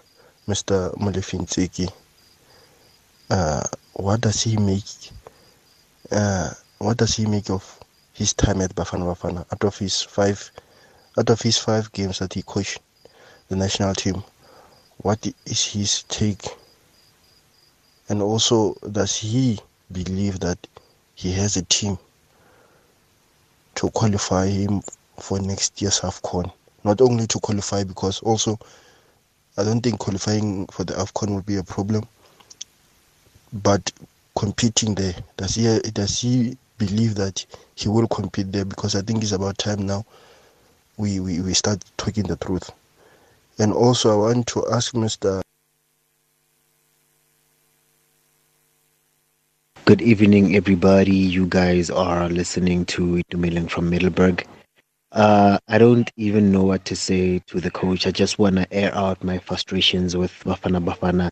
Mr. 0.48 0.94
Molefi 0.96 1.40
Ntseki, 1.40 1.92
uh, 3.30 3.64
what 3.94 4.20
does 4.20 4.42
he 4.42 4.56
make? 4.56 5.10
Uh, 6.10 6.50
what 6.78 6.96
does 6.96 7.16
he 7.16 7.26
make 7.26 7.50
of 7.50 7.83
his 8.14 8.32
time 8.32 8.60
at 8.62 8.74
Bafana 8.74 9.04
Bafana. 9.14 9.44
Out 9.52 9.64
of 9.64 9.76
his 9.76 10.00
five, 10.00 10.50
out 11.18 11.28
of 11.28 11.42
his 11.42 11.58
five 11.58 11.92
games 11.92 12.20
that 12.20 12.32
he 12.32 12.42
coached 12.42 12.80
the 13.48 13.56
national 13.56 13.94
team, 13.94 14.22
what 14.98 15.26
is 15.44 15.64
his 15.66 16.04
take? 16.04 16.46
And 18.08 18.22
also, 18.22 18.74
does 18.90 19.16
he 19.16 19.58
believe 19.90 20.40
that 20.40 20.58
he 21.14 21.32
has 21.32 21.56
a 21.56 21.62
team 21.62 21.98
to 23.74 23.90
qualify 23.90 24.46
him 24.46 24.82
for 25.18 25.40
next 25.40 25.82
year's 25.82 26.00
AFCON? 26.00 26.50
Not 26.84 27.00
only 27.00 27.26
to 27.26 27.40
qualify, 27.40 27.82
because 27.82 28.20
also 28.20 28.58
I 29.56 29.64
don't 29.64 29.80
think 29.80 29.98
qualifying 29.98 30.66
for 30.66 30.84
the 30.84 30.94
AFCON 30.94 31.30
will 31.30 31.42
be 31.42 31.56
a 31.56 31.64
problem, 31.64 32.06
but 33.52 33.92
competing 34.36 34.94
there, 34.94 35.14
does 35.36 35.54
he 35.54 35.80
does 35.80 36.20
he 36.20 36.56
believe 36.86 37.14
that 37.16 37.44
he 37.74 37.88
will 37.88 38.08
compete 38.08 38.52
there 38.52 38.64
because 38.64 38.94
I 38.94 39.02
think 39.02 39.22
it's 39.22 39.32
about 39.32 39.58
time 39.58 39.86
now 39.86 40.04
we, 40.96 41.20
we, 41.20 41.40
we 41.40 41.54
start 41.54 41.84
talking 41.96 42.24
the 42.24 42.36
truth. 42.36 42.70
And 43.58 43.72
also, 43.72 44.12
I 44.12 44.32
want 44.34 44.46
to 44.48 44.64
ask 44.70 44.94
Mr. 44.94 45.40
Good 49.84 50.02
evening, 50.02 50.56
everybody. 50.56 51.14
You 51.14 51.46
guys 51.46 51.90
are 51.90 52.28
listening 52.28 52.86
to 52.86 53.22
Dumelin 53.30 53.70
from 53.70 53.90
Middelburg. 53.90 54.46
Uh, 55.12 55.58
I 55.68 55.78
don't 55.78 56.10
even 56.16 56.50
know 56.50 56.64
what 56.64 56.84
to 56.86 56.96
say 56.96 57.38
to 57.46 57.60
the 57.60 57.70
coach. 57.70 58.06
I 58.06 58.10
just 58.10 58.38
want 58.38 58.56
to 58.56 58.72
air 58.72 58.94
out 58.94 59.22
my 59.22 59.38
frustrations 59.38 60.16
with 60.16 60.32
Bafana 60.44 60.84
Bafana. 60.84 61.30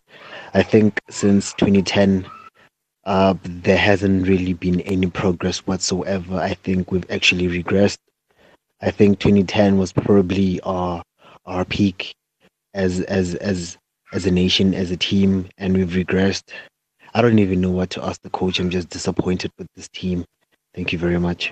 I 0.53 0.63
think 0.63 1.01
since 1.09 1.53
2010, 1.53 2.25
uh, 3.05 3.35
there 3.43 3.77
hasn't 3.77 4.27
really 4.27 4.53
been 4.53 4.81
any 4.81 5.07
progress 5.09 5.59
whatsoever. 5.59 6.37
I 6.37 6.53
think 6.53 6.91
we've 6.91 7.09
actually 7.11 7.47
regressed. 7.47 7.97
I 8.81 8.91
think 8.91 9.19
2010 9.19 9.77
was 9.77 9.93
probably 9.93 10.59
our 10.61 11.03
our 11.45 11.65
peak 11.65 12.13
as 12.73 13.01
as 13.01 13.35
as 13.35 13.77
as 14.13 14.25
a 14.25 14.31
nation, 14.31 14.73
as 14.73 14.91
a 14.91 14.97
team, 14.97 15.49
and 15.57 15.75
we've 15.75 15.89
regressed. 15.89 16.51
I 17.13 17.21
don't 17.21 17.39
even 17.39 17.61
know 17.61 17.71
what 17.71 17.89
to 17.91 18.03
ask 18.03 18.21
the 18.21 18.29
coach. 18.29 18.59
I'm 18.59 18.69
just 18.69 18.89
disappointed 18.89 19.51
with 19.57 19.67
this 19.75 19.89
team. 19.89 20.25
Thank 20.73 20.93
you 20.93 20.99
very 20.99 21.19
much. 21.19 21.51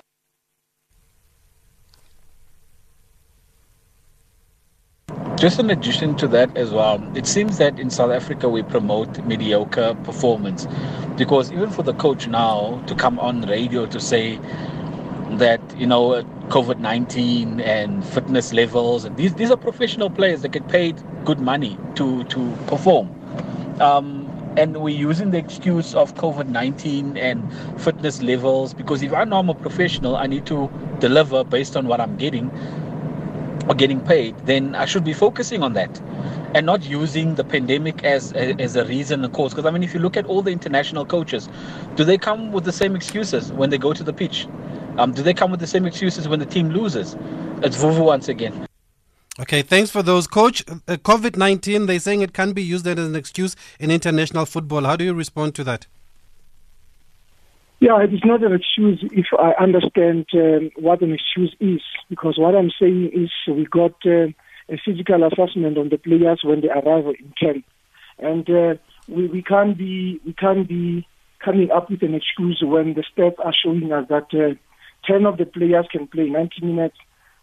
Just 5.42 5.58
in 5.58 5.72
addition 5.72 6.16
to 6.18 6.28
that 6.28 6.56
as 6.56 6.70
well, 6.70 7.02
it 7.18 7.26
seems 7.26 7.58
that 7.58 7.80
in 7.80 7.90
South 7.90 8.12
Africa 8.12 8.48
we 8.48 8.62
promote 8.62 9.26
mediocre 9.26 9.96
performance 10.04 10.68
because 11.18 11.52
even 11.52 11.72
for 11.72 11.82
the 11.82 11.96
coach 11.96 12.28
now 12.28 12.80
to 12.86 12.94
come 12.94 13.18
on 13.18 13.42
radio 13.48 13.88
to 13.88 14.00
say 14.00 14.40
that 15.40 15.60
you 15.76 15.88
know 15.88 16.22
COVID 16.50 16.78
nineteen 16.78 17.60
and 17.60 18.06
fitness 18.06 18.54
levels 18.54 19.04
and 19.04 19.18
these 19.18 19.34
these 19.34 19.50
are 19.50 19.58
professional 19.58 20.12
players 20.12 20.44
that 20.44 20.50
get 20.50 20.68
paid 20.68 21.02
good 21.26 21.40
money 21.40 21.76
to 21.96 22.24
to 22.26 22.56
perform. 22.68 23.10
Um, 23.82 24.28
and 24.58 24.78
we're 24.78 24.90
using 24.96 25.32
the 25.32 25.40
excuse 25.40 25.96
of 25.96 26.14
COVID 26.16 26.50
19 26.50 27.18
and 27.18 27.52
fitness 27.82 28.22
levels 28.22 28.76
because 28.76 29.02
if 29.02 29.12
I 29.12 29.24
know 29.24 29.40
I'm 29.40 29.50
a 29.50 29.56
professional, 29.56 30.18
I 30.18 30.28
need 30.28 30.46
to 30.48 30.70
deliver 31.00 31.44
based 31.44 31.76
on 31.76 31.88
what 31.88 32.00
I'm 32.00 32.16
getting 32.18 32.52
or 33.68 33.76
getting 33.76 34.00
paid, 34.00 34.38
then 34.46 34.76
I 34.76 34.86
should 34.86 35.04
be 35.04 35.14
focusing 35.14 35.64
on 35.64 35.74
that 35.74 36.02
and 36.54 36.66
not 36.66 36.84
using 36.84 37.36
the 37.36 37.44
pandemic 37.44 38.04
as 38.04 38.34
as 38.34 38.76
a 38.76 38.86
reason 38.86 39.24
and 39.24 39.34
cause. 39.34 39.54
Because 39.54 39.66
I 39.66 39.72
mean, 39.72 39.84
if 39.84 39.94
you 39.94 40.00
look 40.00 40.18
at 40.18 40.26
all 40.26 40.42
the 40.42 40.52
international 40.52 41.06
coaches, 41.06 41.50
do 41.96 42.04
they 42.04 42.18
come 42.18 42.52
with 42.52 42.66
the 42.66 42.72
same 42.72 42.96
excuses 42.96 43.52
when 43.52 43.70
they 43.70 43.78
go 43.78 43.94
to 43.94 44.04
the 44.04 44.14
pitch? 44.14 44.48
Um, 44.98 45.14
do 45.14 45.24
they 45.24 45.34
come 45.34 45.52
with 45.52 45.60
the 45.60 45.68
same 45.68 45.86
excuses 45.86 46.28
when 46.28 46.40
the 46.40 46.46
team 46.46 46.70
loses? 46.70 47.16
It's 47.64 47.78
Vuvu 47.78 48.04
once 48.06 48.28
again. 48.28 48.68
Okay, 49.40 49.62
thanks 49.62 49.90
for 49.90 50.04
those, 50.04 50.28
Coach. 50.28 50.64
Uh, 50.70 50.98
COVID 50.98 51.38
19, 51.38 51.86
they're 51.86 52.00
saying 52.00 52.22
it 52.22 52.34
can 52.34 52.52
be 52.52 52.62
used 52.62 52.86
as 52.86 53.00
an 53.00 53.16
excuse 53.16 53.56
in 53.80 53.90
international 53.90 54.46
football. 54.46 54.84
How 54.84 54.96
do 54.96 55.06
you 55.06 55.14
respond 55.14 55.56
to 55.56 55.64
that? 55.64 55.88
Yeah, 57.82 58.00
it 58.04 58.14
is 58.14 58.22
not 58.24 58.44
an 58.44 58.54
excuse 58.54 59.04
if 59.12 59.26
I 59.40 59.54
understand 59.60 60.28
um, 60.36 60.70
what 60.76 61.02
an 61.02 61.14
excuse 61.14 61.56
is, 61.60 61.82
because 62.12 62.36
what 62.38 62.54
I'm 62.54 62.70
saying 62.80 63.10
is 63.12 63.32
we 63.52 63.66
got 63.66 63.96
uh, 64.06 64.28
a 64.70 64.78
physical 64.86 65.24
assessment 65.24 65.80
on 65.80 65.90
the 65.90 65.98
players 65.98 66.42
when 66.44 66.62
they 66.62 66.70
arrive 66.70 67.08
in 67.08 67.34
camp, 67.40 67.66
and 68.20 68.48
uh, 68.48 68.76
we, 69.08 69.26
we 69.30 69.42
can't 69.42 69.76
be 69.80 70.22
we 70.24 70.34
can't 70.34 70.70
be 70.70 71.08
coming 71.44 71.72
up 71.72 71.90
with 71.90 72.04
an 72.04 72.14
excuse 72.14 72.62
when 72.64 72.94
the 72.94 73.02
stats 73.02 73.44
are 73.44 73.54
showing 73.66 73.92
us 73.92 74.08
that 74.10 74.28
uh, 74.32 74.54
ten 75.12 75.26
of 75.26 75.40
the 75.40 75.46
players 75.48 75.88
can 75.92 76.06
play 76.06 76.30
90 76.30 76.64
minutes. 76.64 76.98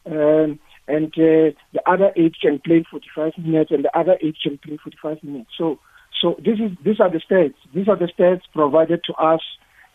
Um, 0.07 0.61
and 0.87 1.13
uh, 1.19 1.51
the 1.75 1.83
other 1.85 2.13
eight 2.15 2.37
can 2.41 2.61
play 2.61 2.85
45 2.89 3.33
minutes, 3.45 3.73
and 3.73 3.85
the 3.85 3.99
other 3.99 4.17
eight 4.23 4.37
can 4.41 4.57
play 4.59 4.79
45 4.83 5.25
minutes. 5.25 5.51
So, 5.59 5.81
so 6.23 6.37
this 6.39 6.61
is 6.61 6.79
these 6.85 7.01
are 7.01 7.11
the 7.11 7.21
stats. 7.29 7.59
These 7.75 7.89
are 7.89 7.97
the 7.99 8.07
stats 8.17 8.43
provided 8.55 9.03
to 9.09 9.15
us 9.15 9.41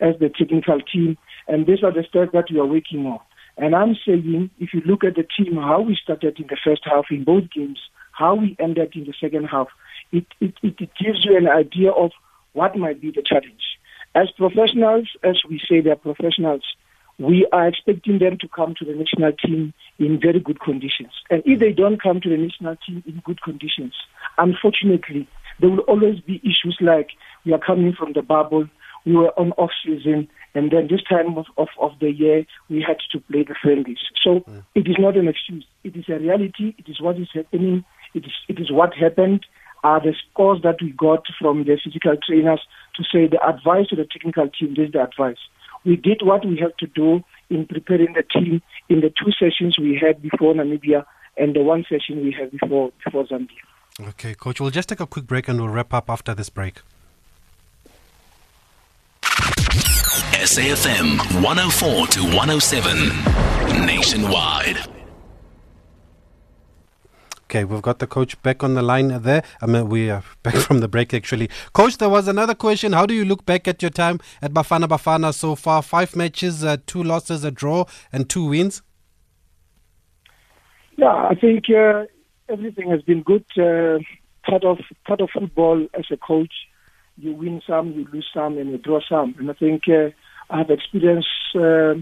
as 0.03 0.19
the 0.19 0.29
technical 0.29 0.79
team, 0.81 1.17
and 1.47 1.65
these 1.65 1.83
are 1.83 1.91
the 1.91 2.03
steps 2.03 2.31
that 2.33 2.51
we 2.51 2.59
are 2.59 2.65
working 2.65 3.05
on. 3.07 3.19
And 3.57 3.75
I'm 3.75 3.95
saying, 4.05 4.49
if 4.59 4.73
you 4.73 4.81
look 4.85 5.03
at 5.03 5.15
the 5.15 5.25
team, 5.37 5.55
how 5.55 5.81
we 5.81 5.97
started 6.01 6.39
in 6.39 6.47
the 6.47 6.57
first 6.63 6.81
half 6.85 7.05
in 7.09 7.23
both 7.23 7.49
games, 7.51 7.79
how 8.11 8.35
we 8.35 8.55
ended 8.59 8.93
in 8.95 9.05
the 9.05 9.13
second 9.19 9.45
half, 9.45 9.67
it, 10.11 10.25
it, 10.39 10.53
it 10.61 10.77
gives 10.77 11.23
you 11.23 11.37
an 11.37 11.47
idea 11.47 11.91
of 11.91 12.11
what 12.53 12.75
might 12.75 13.01
be 13.01 13.11
the 13.11 13.23
challenge. 13.25 13.63
As 14.15 14.29
professionals, 14.37 15.07
as 15.23 15.41
we 15.49 15.59
say, 15.67 15.81
they're 15.81 15.95
professionals, 15.95 16.63
we 17.19 17.47
are 17.51 17.67
expecting 17.67 18.19
them 18.19 18.37
to 18.39 18.47
come 18.47 18.73
to 18.79 18.85
the 18.85 18.93
national 18.93 19.31
team 19.33 19.73
in 19.99 20.19
very 20.19 20.39
good 20.39 20.59
conditions. 20.59 21.11
And 21.29 21.43
if 21.45 21.59
they 21.59 21.71
don't 21.71 22.01
come 22.01 22.21
to 22.21 22.29
the 22.29 22.37
national 22.37 22.75
team 22.85 23.03
in 23.07 23.21
good 23.23 23.41
conditions, 23.41 23.93
unfortunately, 24.37 25.27
there 25.59 25.69
will 25.69 25.79
always 25.79 26.19
be 26.19 26.41
issues 26.43 26.77
like 26.81 27.09
we 27.45 27.53
are 27.53 27.59
coming 27.59 27.93
from 27.93 28.13
the 28.13 28.23
bubble, 28.23 28.67
we 29.05 29.15
were 29.15 29.37
on 29.39 29.51
off 29.53 29.71
season, 29.85 30.27
and 30.55 30.71
then 30.71 30.87
this 30.89 31.03
time 31.03 31.37
of, 31.37 31.45
of, 31.57 31.67
of 31.79 31.91
the 31.99 32.11
year 32.11 32.45
we 32.69 32.81
had 32.85 32.97
to 33.11 33.19
play 33.19 33.43
the 33.43 33.55
friendlies. 33.61 33.97
So 34.23 34.41
mm. 34.41 34.63
it 34.75 34.87
is 34.87 34.95
not 34.99 35.17
an 35.17 35.27
excuse. 35.27 35.65
It 35.83 35.95
is 35.95 36.05
a 36.07 36.19
reality. 36.19 36.75
It 36.77 36.89
is 36.89 37.01
what 37.01 37.17
is 37.17 37.29
happening. 37.33 37.83
It 38.13 38.25
is 38.25 38.33
it 38.47 38.59
is 38.59 38.71
what 38.71 38.93
happened. 38.93 39.45
Are 39.83 39.99
the 39.99 40.13
scores 40.13 40.61
that 40.63 40.81
we 40.81 40.91
got 40.91 41.25
from 41.39 41.65
the 41.65 41.77
physical 41.83 42.15
trainers 42.25 42.61
to 42.95 43.03
say 43.03 43.27
the 43.27 43.45
advice 43.45 43.87
to 43.87 43.97
the 43.97 44.05
technical 44.05 44.47
team. 44.47 44.75
This 44.75 44.87
is 44.87 44.93
the 44.93 45.03
advice. 45.03 45.37
We 45.83 45.97
did 45.97 46.21
what 46.23 46.45
we 46.45 46.57
had 46.57 46.77
to 46.79 46.87
do 46.87 47.21
in 47.49 47.65
preparing 47.65 48.13
the 48.13 48.23
team 48.23 48.61
in 48.87 49.01
the 49.01 49.09
two 49.09 49.31
sessions 49.37 49.77
we 49.77 49.99
had 50.01 50.21
before 50.21 50.53
Namibia 50.53 51.05
and 51.35 51.53
the 51.53 51.61
one 51.61 51.83
session 51.89 52.23
we 52.23 52.31
had 52.31 52.51
before 52.51 52.91
before 53.03 53.25
Zambia. 53.25 54.09
Okay, 54.09 54.33
coach. 54.33 54.61
We'll 54.61 54.69
just 54.69 54.89
take 54.89 55.01
a 55.01 55.07
quick 55.07 55.27
break 55.27 55.47
and 55.47 55.59
we'll 55.59 55.69
wrap 55.69 55.93
up 55.93 56.09
after 56.09 56.33
this 56.33 56.49
break. 56.49 56.81
SAFM 60.43 61.41
104 61.41 62.07
to 62.07 62.21
107 62.35 63.85
nationwide. 63.85 64.77
Okay, 67.43 67.63
we've 67.63 67.81
got 67.81 67.99
the 67.99 68.07
coach 68.07 68.39
back 68.41 68.61
on 68.61 68.73
the 68.73 68.81
line 68.81 69.21
there. 69.21 69.41
I 69.61 69.67
mean, 69.67 69.87
we 69.87 70.09
are 70.09 70.21
back 70.43 70.55
from 70.55 70.81
the 70.81 70.89
break 70.89 71.13
actually. 71.13 71.49
Coach, 71.71 71.97
there 71.97 72.09
was 72.09 72.27
another 72.27 72.55
question. 72.55 72.91
How 72.91 73.05
do 73.05 73.13
you 73.13 73.23
look 73.23 73.45
back 73.45 73.69
at 73.69 73.81
your 73.81 73.89
time 73.89 74.19
at 74.41 74.51
Bafana 74.53 74.85
Bafana 74.85 75.33
so 75.33 75.55
far? 75.55 75.81
Five 75.81 76.13
matches, 76.13 76.61
uh, 76.61 76.75
two 76.87 77.01
losses, 77.01 77.45
a 77.45 77.51
draw, 77.51 77.85
and 78.11 78.29
two 78.29 78.43
wins. 78.43 78.81
Yeah, 80.97 81.13
I 81.13 81.35
think 81.35 81.69
uh, 81.69 82.03
everything 82.49 82.91
has 82.91 83.01
been 83.03 83.23
good. 83.23 83.45
Uh, 83.57 83.99
part 84.45 84.65
of 84.65 84.79
part 85.07 85.21
of 85.21 85.29
football 85.33 85.87
as 85.93 86.03
a 86.11 86.17
coach, 86.17 86.53
you 87.15 87.33
win 87.33 87.61
some, 87.65 87.93
you 87.93 88.05
lose 88.11 88.27
some, 88.33 88.57
and 88.57 88.71
you 88.71 88.77
draw 88.77 88.99
some. 89.07 89.35
And 89.39 89.49
I 89.49 89.53
think 89.53 89.83
uh, 89.87 90.09
I've 90.53 90.69
experienced 90.69 91.27
uh, 91.55 91.95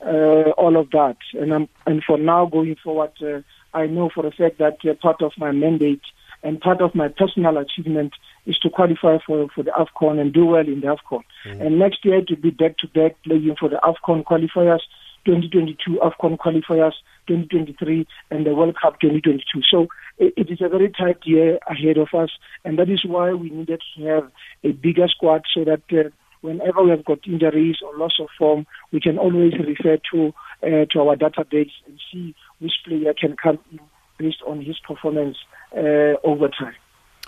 uh, 0.00 0.50
all 0.56 0.76
of 0.76 0.90
that, 0.90 1.16
and 1.34 1.52
I'm, 1.52 1.68
and 1.86 2.02
for 2.04 2.16
now 2.16 2.46
going 2.46 2.76
forward, 2.82 3.10
uh, 3.20 3.40
I 3.76 3.86
know 3.86 4.10
for 4.14 4.24
a 4.24 4.30
fact 4.30 4.58
that 4.58 4.78
uh, 4.88 4.94
part 4.94 5.22
of 5.22 5.32
my 5.36 5.50
mandate 5.50 6.02
and 6.44 6.60
part 6.60 6.80
of 6.80 6.94
my 6.94 7.08
personal 7.08 7.58
achievement 7.58 8.12
is 8.46 8.58
to 8.58 8.70
qualify 8.70 9.18
for 9.26 9.48
for 9.54 9.64
the 9.64 9.72
Afcon 9.72 10.20
and 10.20 10.32
do 10.32 10.46
well 10.46 10.66
in 10.66 10.80
the 10.82 10.86
Afcon. 10.86 11.22
Mm-hmm. 11.44 11.60
And 11.60 11.78
next 11.80 12.04
year 12.04 12.22
to 12.28 12.36
be 12.36 12.50
back 12.50 12.78
to 12.78 12.86
back 12.86 13.16
playing 13.24 13.56
for 13.58 13.68
the 13.68 13.80
Afcon 13.82 14.22
qualifiers, 14.22 14.82
2022 15.24 15.98
Afcon 16.00 16.38
qualifiers, 16.38 16.94
2023, 17.26 18.06
and 18.30 18.46
the 18.46 18.54
World 18.54 18.76
Cup 18.80 19.00
2022. 19.00 19.62
So 19.68 19.88
it, 20.18 20.32
it 20.36 20.50
is 20.52 20.60
a 20.60 20.68
very 20.68 20.92
tight 20.92 21.18
year 21.24 21.58
ahead 21.68 21.96
of 21.98 22.08
us, 22.14 22.30
and 22.64 22.78
that 22.78 22.88
is 22.88 23.04
why 23.04 23.32
we 23.32 23.50
needed 23.50 23.82
to 23.96 24.04
have 24.04 24.30
a 24.62 24.70
bigger 24.70 25.08
squad 25.08 25.42
so 25.52 25.64
that. 25.64 25.82
Uh, 25.90 26.10
whenever 26.40 26.82
we 26.82 26.90
have 26.90 27.04
got 27.04 27.18
injuries 27.26 27.76
or 27.84 27.96
loss 27.96 28.14
of 28.20 28.28
form, 28.38 28.66
we 28.92 29.00
can 29.00 29.18
always 29.18 29.52
refer 29.54 29.98
to 30.12 30.32
uh, 30.62 30.86
to 30.90 31.00
our 31.00 31.16
database 31.16 31.72
and 31.86 32.00
see 32.12 32.34
which 32.58 32.72
player 32.86 33.14
can 33.18 33.36
come 33.36 33.58
in 33.72 33.80
based 34.18 34.42
on 34.46 34.62
his 34.62 34.78
performance 34.86 35.36
uh, 35.76 36.14
over 36.24 36.48
time. 36.48 36.74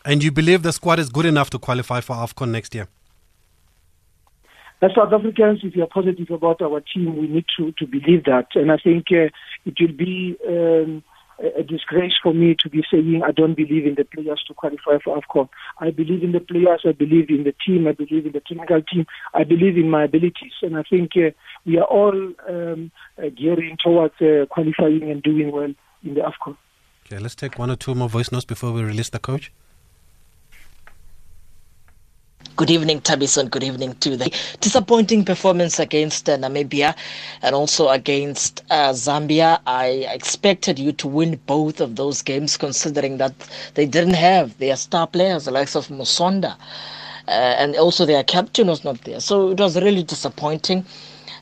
And 0.05 0.23
you 0.23 0.33
believe 0.33 0.63
the 0.63 0.73
squad 0.73 0.99
is 0.99 1.09
good 1.11 1.27
enough 1.27 1.51
to 1.51 1.59
qualify 1.59 2.01
for 2.01 2.17
AFCON 2.17 2.51
next 2.51 2.75
year? 2.75 2.89
As 4.81 4.93
South 4.95 5.13
Africans, 5.13 5.61
if 5.65 5.75
you 5.75 5.83
are 5.83 5.89
positive 5.89 6.31
about 6.31 6.63
our 6.63 6.81
team, 6.81 7.17
we 7.17 7.27
need 7.27 7.45
to, 7.59 7.73
to 7.73 7.87
believe 7.87 8.25
that. 8.25 8.47
And 8.55 8.71
I 8.71 8.77
think 8.77 9.07
uh, 9.11 9.29
it 9.67 9.75
will 9.81 9.93
be 9.93 10.37
um, 10.47 11.03
a 11.39 11.63
disgrace 11.63 12.15
for 12.23 12.35
me 12.35 12.57
to 12.59 12.69
be 12.69 12.83
saying 12.91 13.23
I 13.25 13.31
don't 13.31 13.55
believe 13.55 13.87
in 13.87 13.95
the 13.95 14.05
players 14.05 14.43
to 14.49 14.55
qualify 14.55 14.99
for 15.03 15.21
AFCON. 15.21 15.49
I 15.79 15.91
believe 15.91 16.23
in 16.23 16.33
the 16.33 16.41
players, 16.41 16.83
I 16.85 16.93
believe 16.93 17.31
in 17.31 17.45
the 17.45 17.55
team, 17.65 17.87
I 17.87 17.93
believe 17.93 18.27
in 18.27 18.33
the 18.33 18.41
technical 18.41 18.83
team, 18.83 19.07
I 19.35 19.45
believe 19.45 19.77
in 19.77 19.89
my 19.91 20.05
abilities. 20.05 20.53
And 20.63 20.77
I 20.77 20.83
think 20.83 21.13
uh, 21.17 21.31
we 21.65 21.79
are 21.79 21.85
all 21.85 22.33
um, 22.49 22.91
uh, 23.19 23.29
gearing 23.37 23.77
towards 23.83 24.15
uh, 24.21 24.47
qualifying 24.51 25.11
and 25.11 25.23
doing 25.23 25.53
well 25.53 25.73
in 26.03 26.15
the 26.15 26.21
AFCON. 26.21 26.57
Okay, 27.07 27.19
let's 27.19 27.35
take 27.35 27.59
one 27.59 27.71
or 27.71 27.77
two 27.77 27.95
more 27.95 28.09
voice 28.09 28.33
notes 28.33 28.45
before 28.45 28.73
we 28.73 28.83
release 28.83 29.11
the 29.11 29.19
coach. 29.19 29.53
Good 32.59 32.71
evening, 32.71 33.01
Tabison. 33.03 33.49
Good 33.49 33.65
evening 33.65 33.95
to 34.01 34.17
the 34.19 34.31
disappointing 34.61 35.25
performance 35.25 35.79
against 35.81 36.29
uh, 36.29 36.37
Namibia 36.37 36.95
and 37.43 37.55
also 37.55 37.89
against 37.89 38.63
uh, 38.71 38.91
Zambia. 38.93 39.61
I 39.67 39.89
expected 40.13 40.79
you 40.79 40.93
to 40.93 41.09
win 41.09 41.41
both 41.47 41.81
of 41.81 41.97
those 41.97 42.23
games, 42.23 42.59
considering 42.59 43.19
that 43.19 43.33
they 43.75 43.87
didn't 43.87 44.17
have 44.17 44.59
their 44.59 44.77
star 44.77 45.07
players, 45.07 45.47
the 45.47 45.53
likes 45.53 45.77
of 45.77 45.89
Musonda, 45.89 46.57
uh, 47.29 47.31
and 47.31 47.77
also 47.77 48.05
their 48.05 48.25
captain 48.25 48.67
was 48.67 48.85
not 48.85 49.03
there. 49.05 49.21
So 49.21 49.51
it 49.53 49.61
was 49.61 49.77
really 49.81 50.03
disappointing. 50.03 50.85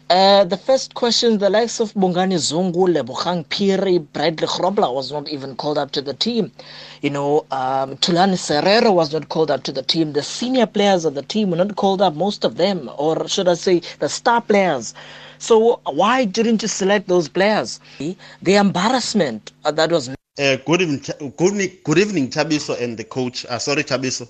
Uh, 0.08 0.44
the 0.44 0.56
first 0.56 0.94
question, 0.94 1.38
the 1.38 1.50
likes 1.50 1.80
of 1.80 1.92
Bongani 1.94 2.36
Zungu, 2.36 2.86
Lebogang 2.86 3.44
Phiri, 3.46 3.98
Bradley 4.12 4.46
Grobler 4.46 4.94
was 4.94 5.10
not 5.10 5.28
even 5.28 5.56
called 5.56 5.78
up 5.78 5.90
to 5.90 6.00
the 6.00 6.14
team. 6.14 6.52
You 7.02 7.10
know, 7.10 7.44
um, 7.50 7.96
Thulani 7.96 8.36
Serero 8.36 8.94
was 8.94 9.12
not 9.12 9.28
called 9.30 9.50
up 9.50 9.64
to 9.64 9.72
the 9.72 9.82
team. 9.82 10.12
The 10.12 10.22
senior 10.22 10.66
players 10.66 11.04
of 11.04 11.14
the 11.14 11.22
team 11.22 11.50
were 11.50 11.56
not 11.56 11.75
called 11.75 12.00
up, 12.00 12.14
most 12.14 12.44
of 12.44 12.56
them, 12.56 12.88
or 12.96 13.26
should 13.26 13.48
I 13.48 13.54
say, 13.54 13.80
the 13.98 14.08
star 14.08 14.40
players. 14.40 14.94
So 15.38 15.80
why 15.84 16.25
didn't 16.25 16.62
you 16.62 16.68
select 16.68 17.08
those 17.08 17.28
players? 17.28 17.80
The 17.98 18.54
embarrassment 18.54 19.50
uh, 19.64 19.72
that 19.72 19.90
was. 19.90 20.08
Uh, 20.08 20.56
good 20.64 20.82
evening, 20.82 21.02
good, 21.36 21.82
good 21.82 21.98
evening, 21.98 22.28
Chabiso 22.30 22.80
and 22.80 22.96
the 22.96 23.04
coach. 23.04 23.44
Uh, 23.46 23.58
sorry, 23.58 23.82
Chabiso. 23.82 24.28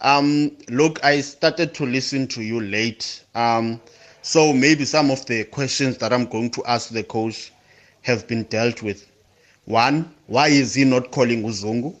Um, 0.00 0.52
look, 0.70 1.04
I 1.04 1.20
started 1.20 1.74
to 1.74 1.84
listen 1.84 2.26
to 2.28 2.42
you 2.42 2.62
late. 2.62 3.22
Um, 3.34 3.82
so 4.22 4.52
maybe 4.52 4.84
some 4.84 5.10
of 5.10 5.24
the 5.26 5.44
questions 5.44 5.98
that 5.98 6.12
I'm 6.12 6.26
going 6.26 6.50
to 6.50 6.64
ask 6.64 6.90
the 6.90 7.02
coach 7.02 7.52
have 8.02 8.26
been 8.26 8.44
dealt 8.44 8.82
with. 8.82 9.10
One, 9.64 10.14
why 10.26 10.48
is 10.48 10.74
he 10.74 10.84
not 10.84 11.10
calling 11.10 11.42
Uzungu? 11.42 11.94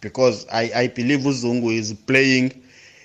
Because 0.00 0.46
I, 0.52 0.70
I 0.74 0.86
believe 0.88 1.20
Uzungu 1.20 1.72
is 1.72 1.92
playing 1.92 2.62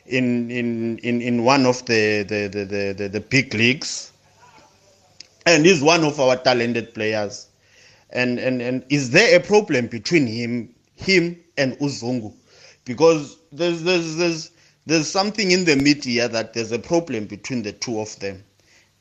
in 0.07 0.51
in, 0.51 0.97
in, 0.99 1.21
in 1.21 1.43
one 1.43 1.65
of 1.65 1.85
the 1.85 2.23
the, 2.23 2.47
the, 2.47 2.93
the, 2.93 3.07
the 3.07 3.19
big 3.21 3.53
leagues. 3.53 4.11
And 5.45 5.65
he's 5.65 5.81
one 5.81 6.03
of 6.03 6.19
our 6.19 6.35
talented 6.37 6.93
players. 6.93 7.47
And, 8.11 8.39
and 8.39 8.61
and 8.61 8.85
is 8.89 9.11
there 9.11 9.39
a 9.39 9.41
problem 9.41 9.87
between 9.87 10.27
him 10.27 10.75
him 10.95 11.39
and 11.57 11.73
Uzungu? 11.79 12.33
Because 12.85 13.37
there's 13.51 13.83
there's 13.83 14.17
there's 14.17 14.51
there's 14.85 15.09
something 15.09 15.51
in 15.51 15.65
the 15.65 15.75
media 15.75 16.27
that 16.27 16.53
there's 16.53 16.71
a 16.71 16.79
problem 16.79 17.25
between 17.25 17.63
the 17.63 17.71
two 17.71 17.99
of 17.99 18.17
them. 18.19 18.43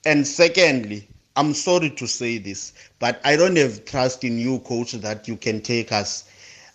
And 0.05 0.27
secondly, 0.27 1.09
I'm 1.37 1.55
sorry 1.55 1.91
to 1.91 2.07
say 2.07 2.39
this, 2.39 2.73
but 2.99 3.21
I 3.25 3.37
don't 3.37 3.57
have 3.57 3.85
trust 3.85 4.25
in 4.25 4.39
you, 4.39 4.59
coach, 4.61 4.93
that 4.93 5.29
you 5.29 5.37
can 5.37 5.61
take 5.61 5.93
us 5.93 6.25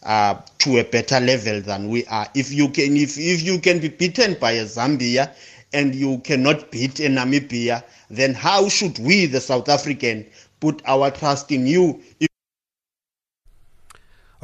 uh, 0.04 0.36
to 0.60 0.78
a 0.80 0.84
better 0.84 1.20
level 1.20 1.62
than 1.62 1.90
we 1.90 2.06
are. 2.06 2.28
If 2.36 2.52
you 2.52 2.70
can, 2.70 2.96
if 2.96 3.18
if 3.18 3.42
you 3.42 3.60
can 3.60 3.80
be 3.80 3.90
beaten 3.90 4.36
by 4.40 4.52
a 4.52 4.66
Zambia 4.66 5.32
and 5.74 5.94
you 5.94 6.20
cannot 6.20 6.72
beat 6.72 7.00
a 7.00 7.10
Namibia, 7.10 7.84
then 8.10 8.34
how 8.34 8.70
should 8.70 8.98
we, 9.00 9.26
the 9.26 9.42
South 9.42 9.68
African, 9.68 10.26
put 10.60 10.82
our 10.86 11.12
trust 11.12 11.52
in 11.52 11.68
you? 11.68 12.02
If 12.20 12.30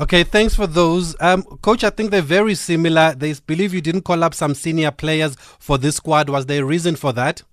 Okay, 0.02 0.24
thanks 0.24 0.56
for 0.56 0.66
those. 0.66 1.16
Um, 1.20 1.44
Coach, 1.62 1.84
I 1.84 1.92
think 1.92 2.10
they're 2.10 2.24
very 2.24 2.56
similar. 2.56 3.14
They 3.14 3.36
believe 3.46 3.72
you 3.72 3.82
didn't 3.82 4.02
call 4.02 4.24
up 4.24 4.34
some 4.34 4.56
senior 4.56 4.90
players 4.90 5.36
for 5.36 5.78
this 5.78 5.98
squad. 5.98 6.28
Was 6.28 6.48
there 6.48 6.64
a 6.64 6.66
reason 6.66 6.96
for 6.96 7.14
that? 7.14 7.44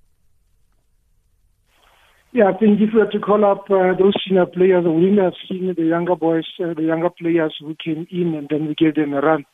Yeah, 2.32 2.48
I 2.48 2.56
think 2.56 2.80
if 2.80 2.94
we 2.94 3.00
had 3.00 3.10
to 3.10 3.18
call 3.18 3.44
up 3.44 3.70
uh, 3.70 3.92
those 3.98 4.14
senior 4.26 4.46
players, 4.46 4.86
we 4.86 4.92
wouldn't 4.92 5.18
have 5.18 5.34
seen 5.46 5.74
the 5.76 5.84
younger 5.84 6.16
boys, 6.16 6.46
uh, 6.58 6.72
the 6.72 6.84
younger 6.84 7.10
players 7.10 7.54
who 7.60 7.76
came 7.84 8.06
in, 8.10 8.34
and 8.34 8.48
then 8.48 8.66
we 8.66 8.74
gave 8.74 8.94
them 8.94 9.12
a 9.12 9.20
run. 9.20 9.44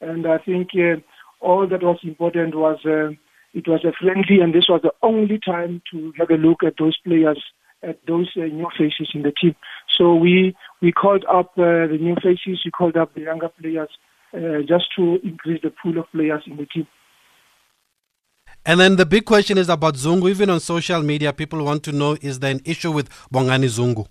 And 0.00 0.26
I 0.26 0.38
think 0.38 0.68
uh, 0.74 0.96
all 1.40 1.68
that 1.68 1.82
was 1.82 1.98
important 2.04 2.54
was 2.54 2.78
uh, 2.86 3.10
it 3.52 3.68
was 3.68 3.84
a 3.84 3.92
friendly, 4.00 4.40
and 4.40 4.54
this 4.54 4.64
was 4.66 4.80
the 4.82 4.92
only 5.02 5.38
time 5.44 5.82
to 5.92 6.14
have 6.16 6.30
a 6.30 6.38
look 6.40 6.62
at 6.66 6.74
those 6.78 6.96
players, 7.04 7.42
at 7.82 7.98
those 8.06 8.30
uh, 8.38 8.44
new 8.46 8.68
faces 8.78 9.10
in 9.12 9.22
the 9.22 9.32
team. 9.32 9.54
So 9.96 10.14
we 10.14 10.54
we 10.80 10.92
called 10.92 11.24
up 11.28 11.50
uh, 11.58 11.86
the 11.86 11.98
new 12.00 12.14
faces, 12.16 12.62
we 12.64 12.70
called 12.70 12.96
up 12.96 13.14
the 13.14 13.22
younger 13.22 13.48
players, 13.48 13.90
uh, 14.34 14.62
just 14.66 14.86
to 14.96 15.18
increase 15.22 15.60
the 15.62 15.70
pool 15.70 15.98
of 15.98 16.10
players 16.12 16.42
in 16.46 16.56
the 16.56 16.66
team. 16.66 16.86
And 18.64 18.78
then 18.78 18.96
the 18.96 19.06
big 19.06 19.24
question 19.24 19.58
is 19.58 19.68
about 19.68 19.94
Zungu. 19.94 20.28
Even 20.28 20.50
on 20.50 20.60
social 20.60 21.02
media, 21.02 21.32
people 21.32 21.64
want 21.64 21.82
to 21.84 21.92
know 21.92 22.16
is 22.20 22.38
there 22.40 22.50
an 22.50 22.60
issue 22.64 22.92
with 22.92 23.08
Bongani 23.32 23.66
Zungu? 23.66 24.06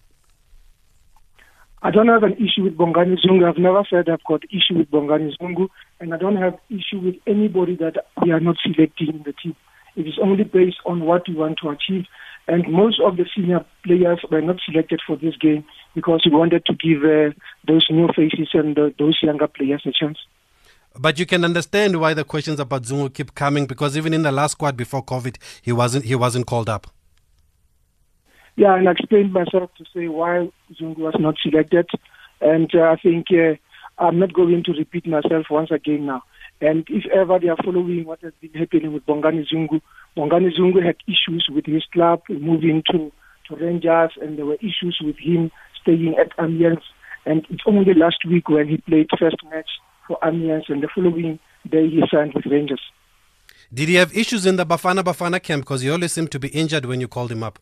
I 1.81 1.91
don't 1.91 2.09
have 2.09 2.23
an 2.23 2.33
issue 2.33 2.63
with 2.63 2.77
Bongani 2.77 3.17
Zungu. 3.25 3.47
I've 3.47 3.57
never 3.57 3.83
said 3.89 4.09
I've 4.09 4.23
got 4.25 4.43
issue 4.45 4.79
with 4.79 4.91
Bongani 4.91 5.31
Zungu, 5.39 5.69
and 5.99 6.13
I 6.13 6.17
don't 6.17 6.35
have 6.35 6.55
issue 6.69 6.99
with 6.99 7.15
anybody 7.25 7.77
that 7.77 8.05
we 8.21 8.31
are 8.31 8.41
not 8.41 8.57
selecting 8.61 9.09
in 9.09 9.23
the 9.23 9.33
team. 9.33 9.55
It 9.99 10.07
is 10.07 10.17
only 10.21 10.45
based 10.45 10.77
on 10.85 11.01
what 11.01 11.27
we 11.27 11.35
want 11.35 11.59
to 11.61 11.69
achieve. 11.69 12.05
And 12.47 12.65
most 12.71 13.01
of 13.01 13.17
the 13.17 13.25
senior 13.35 13.65
players 13.83 14.19
were 14.31 14.41
not 14.41 14.61
selected 14.65 15.01
for 15.05 15.17
this 15.17 15.35
game 15.35 15.65
because 15.93 16.21
we 16.25 16.35
wanted 16.35 16.65
to 16.67 16.73
give 16.73 17.03
uh, 17.03 17.35
those 17.67 17.85
new 17.89 18.07
faces 18.15 18.49
and 18.53 18.79
uh, 18.79 18.89
those 18.97 19.19
younger 19.21 19.47
players 19.47 19.83
a 19.85 19.91
chance. 19.91 20.17
But 20.97 21.19
you 21.19 21.25
can 21.25 21.43
understand 21.43 21.99
why 21.99 22.13
the 22.13 22.23
questions 22.23 22.59
about 22.61 22.83
Zungu 22.83 23.13
keep 23.13 23.35
coming 23.35 23.65
because 23.67 23.97
even 23.97 24.13
in 24.13 24.23
the 24.23 24.31
last 24.31 24.53
squad 24.53 24.77
before 24.77 25.03
COVID, 25.03 25.35
he 25.61 25.73
wasn't 25.73 26.05
he 26.05 26.15
wasn't 26.15 26.47
called 26.47 26.69
up. 26.69 26.87
Yeah, 28.55 28.75
and 28.75 28.87
I 28.87 28.93
explained 28.93 29.33
myself 29.33 29.69
to 29.77 29.85
say 29.93 30.07
why 30.07 30.49
Zungu 30.79 30.97
was 30.97 31.15
not 31.19 31.35
selected, 31.43 31.87
and 32.41 32.73
uh, 32.73 32.83
I 32.83 32.95
think 32.95 33.27
uh, 33.31 33.55
I'm 33.97 34.17
not 34.17 34.33
going 34.33 34.63
to 34.63 34.71
repeat 34.71 35.05
myself 35.05 35.47
once 35.49 35.71
again 35.71 36.05
now. 36.05 36.23
And 36.61 36.85
if 36.89 37.05
ever 37.11 37.39
they 37.39 37.47
are 37.47 37.57
following 37.63 38.05
what 38.05 38.21
has 38.21 38.33
been 38.41 38.53
happening 38.53 38.93
with 38.93 39.05
Bongani 39.05 39.45
Zungu, 39.47 39.81
Bongani 40.17 40.51
Zungu 40.57 40.85
had 40.85 40.97
issues 41.07 41.47
with 41.49 41.65
his 41.65 41.85
club 41.93 42.21
moving 42.29 42.83
to, 42.91 43.11
to 43.47 43.55
Rangers, 43.55 44.11
and 44.21 44.37
there 44.37 44.45
were 44.45 44.55
issues 44.55 44.99
with 45.01 45.17
him 45.17 45.51
staying 45.81 46.15
at 46.19 46.31
Amiens. 46.37 46.83
And 47.25 47.45
it's 47.49 47.63
only 47.65 47.93
last 47.93 48.25
week 48.27 48.49
when 48.49 48.67
he 48.67 48.77
played 48.77 49.07
first 49.17 49.37
match 49.49 49.69
for 50.07 50.17
Amiens, 50.23 50.65
and 50.67 50.83
the 50.83 50.89
following 50.93 51.39
day 51.69 51.89
he 51.89 52.03
signed 52.11 52.33
with 52.33 52.45
Rangers. 52.45 52.81
Did 53.73 53.87
he 53.87 53.95
have 53.95 54.15
issues 54.17 54.45
in 54.45 54.55
the 54.57 54.65
Bafana 54.65 55.01
Bafana 55.03 55.41
camp? 55.41 55.63
Because 55.63 55.81
he 55.81 55.89
always 55.89 56.11
seemed 56.11 56.31
to 56.31 56.39
be 56.39 56.49
injured 56.49 56.85
when 56.85 56.99
you 56.99 57.07
called 57.07 57.31
him 57.31 57.43
up. 57.43 57.59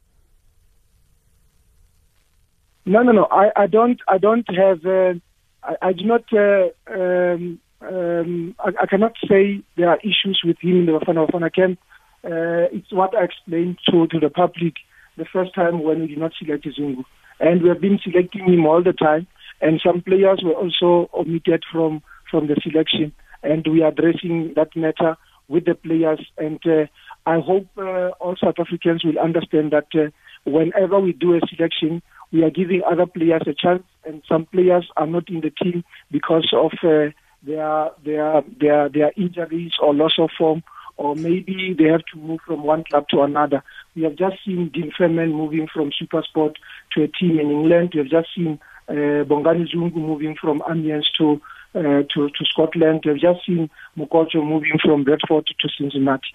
No, 2.86 3.04
no, 3.04 3.12
no. 3.12 3.28
I, 3.30 3.52
I 3.56 3.68
don't. 3.68 4.00
I 4.08 4.18
don't 4.18 4.48
have. 4.56 4.86
Uh, 4.86 5.16
I, 5.62 5.76
I 5.82 5.94
do 5.94 6.06
not. 6.06 6.24
Uh, 6.32 6.70
um, 6.90 7.60
um, 7.88 8.56
I, 8.60 8.72
I, 8.84 8.86
cannot 8.86 9.14
say 9.30 9.62
there 9.76 9.90
are 9.90 10.00
issues 10.00 10.42
with 10.44 10.58
him 10.60 10.80
in 10.80 10.86
the 10.86 10.94
Bafana 10.94 11.30
Bafana 11.30 11.54
camp. 11.54 11.80
Uh, 12.24 12.68
it's 12.76 12.92
what 12.92 13.16
I 13.16 13.24
explained 13.24 13.80
to 13.90 14.08
to 14.08 14.20
the 14.20 14.30
public 14.30 14.76
the 15.18 15.26
first 15.26 15.54
time 15.56 15.84
when 15.84 16.02
we 16.02 16.08
did 16.08 16.18
not 16.18 16.34
select 16.38 16.66
Zungu, 16.66 17.04
and 17.40 17.62
we 17.62 17.70
have 17.70 17.82
been 17.82 18.00
selecting 18.04 18.46
him 18.46 18.66
all 18.66 18.84
the 18.84 18.94
time. 18.94 19.28
And 19.62 19.82
some 19.84 20.02
players 20.02 20.42
were 20.44 20.54
also 20.54 21.10
omitted 21.14 21.64
from 21.72 22.02
from 22.30 22.48
the 22.48 22.58
selection, 22.62 23.14
and 23.44 23.66
we 23.68 23.82
are 23.82 23.90
addressing 23.90 24.54
that 24.56 24.76
matter 24.76 25.18
with 25.48 25.66
the 25.66 25.76
players. 25.76 26.20
And 26.38 26.60
uh, 26.66 26.86
I 27.26 27.40
hope 27.40 27.68
uh, 27.78 28.10
all 28.20 28.36
South 28.42 28.60
Africans 28.60 29.04
will 29.04 29.18
understand 29.20 29.72
that 29.72 29.88
uh, 29.96 30.10
whenever 30.46 31.00
we 31.00 31.14
do 31.14 31.36
a 31.36 31.40
selection, 31.48 32.02
we 32.32 32.44
are 32.44 32.50
giving 32.50 32.82
other 32.90 33.06
players 33.06 33.44
a 33.48 33.54
chance, 33.54 33.84
and 34.06 34.22
some 34.28 34.46
players 34.46 34.88
are 34.98 35.08
not 35.08 35.30
in 35.30 35.42
the 35.42 35.52
team 35.52 35.84
because 36.12 36.50
of 36.54 36.72
uh, 36.84 37.12
their 37.44 37.92
their 38.04 38.44
their 38.60 38.90
their 38.90 39.12
injuries 39.16 39.74
or 39.82 39.94
loss 39.94 40.14
of 40.20 40.30
form, 40.38 40.64
or 40.98 41.16
maybe 41.16 41.76
they 41.78 41.86
have 41.86 42.04
to 42.14 42.20
move 42.20 42.40
from 42.46 42.64
one 42.64 42.84
club 42.84 43.08
to 43.10 43.22
another. 43.22 43.64
We 43.96 44.04
have 44.04 44.16
just 44.16 44.38
seen 44.46 44.70
Dean 44.70 44.92
Furman 44.98 45.32
moving 45.32 45.68
from 45.72 45.92
SuperSport 45.92 46.56
to 46.94 47.04
a 47.04 47.08
team 47.08 47.40
in 47.40 47.52
England. 47.52 47.92
We 47.94 48.00
have 48.00 48.10
just 48.10 48.30
seen 48.36 48.60
uh, 48.88 48.94
Bongani 49.26 49.68
Zungu 49.74 49.96
moving 49.96 50.36
from 50.40 50.62
Amiens 50.70 51.10
to 51.18 51.42
uh, 51.76 52.04
to, 52.14 52.30
to 52.30 52.46
Scotland. 52.46 53.04
We've 53.06 53.20
just 53.20 53.46
seen 53.46 53.70
Mokotjo 53.98 54.44
moving 54.44 54.78
from 54.84 55.04
Brentford 55.04 55.48
to 55.48 55.70
Cincinnati. 55.78 56.28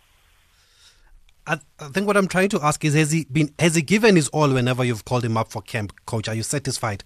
I, 1.46 1.58
I 1.80 1.88
think 1.88 2.06
what 2.06 2.16
I'm 2.16 2.28
trying 2.28 2.50
to 2.50 2.62
ask 2.62 2.84
is: 2.84 2.94
Has 2.94 3.10
he 3.10 3.24
been? 3.24 3.52
Has 3.58 3.74
he 3.74 3.82
given 3.82 4.16
his 4.16 4.28
all 4.28 4.52
whenever 4.52 4.84
you've 4.84 5.04
called 5.04 5.24
him 5.24 5.36
up 5.36 5.50
for 5.50 5.62
camp, 5.62 5.92
coach? 6.06 6.28
Are 6.28 6.34
you 6.34 6.44
satisfied? 6.44 7.02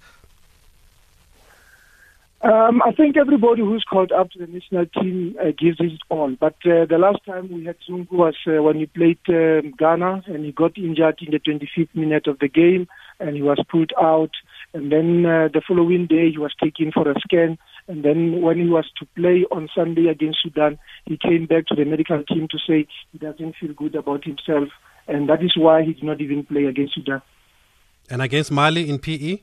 Um, 2.47 2.81
I 2.83 2.93
think 2.93 3.17
everybody 3.17 3.63
who's 3.63 3.85
called 3.89 4.13
up 4.13 4.31
to 4.31 4.39
the 4.39 4.47
national 4.47 4.87
team 4.87 5.35
uh, 5.41 5.51
gives 5.59 5.79
his 5.81 5.99
all. 6.09 6.37
But 6.39 6.55
uh, 6.65 6.87
the 6.87 6.99
last 6.99 7.25
time 7.27 7.51
we 7.51 7.65
had 7.65 7.77
Zungu 7.89 8.13
was 8.13 8.37
uh, 8.47 8.63
when 8.63 8.77
he 8.77 8.87
played 8.87 9.19
um, 9.29 9.73
Ghana 9.77 10.23
and 10.27 10.45
he 10.45 10.53
got 10.53 10.79
injured 10.79 11.19
in 11.23 11.33
the 11.33 11.41
25th 11.41 11.95
minute 11.95 12.29
of 12.29 12.39
the 12.39 12.49
game 12.49 12.87
and 13.19 13.35
he 13.35 13.43
was 13.43 13.59
pulled 13.69 13.93
out. 14.01 14.31
And 14.75 14.93
then 14.93 15.27
uh, 15.27 15.49
the 15.53 15.63
following 15.67 16.07
day 16.07 16.31
he 16.31 16.39
was 16.39 16.55
taken 16.63 16.93
for 16.93 17.11
a 17.11 17.19
scan 17.21 17.59
and 17.89 18.05
then 18.05 18.43
when 18.43 18.59
he 18.59 18.69
was 18.69 18.91
to 18.99 19.07
play 19.17 19.45
on 19.51 19.69
Sunday 19.75 20.09
against 20.09 20.39
Sudan, 20.43 20.79
he 21.05 21.17
came 21.17 21.47
back 21.47 21.67
to 21.67 21.75
the 21.75 21.85
medical 21.85 22.23
team 22.25 22.49
to 22.51 22.59
say 22.59 22.87
he 23.13 23.19
doesn't 23.19 23.57
feel 23.61 23.73
good 23.75 23.95
about 23.95 24.25
himself. 24.25 24.69
And 25.07 25.29
that 25.29 25.43
is 25.43 25.57
why 25.57 25.83
he 25.83 25.93
did 25.93 26.03
not 26.03 26.21
even 26.21 26.45
play 26.45 26.65
against 26.65 26.95
Sudan. 26.95 27.23
And 28.11 28.23
against 28.23 28.51
Mali 28.51 28.89
in 28.89 28.99
PE? 28.99 29.39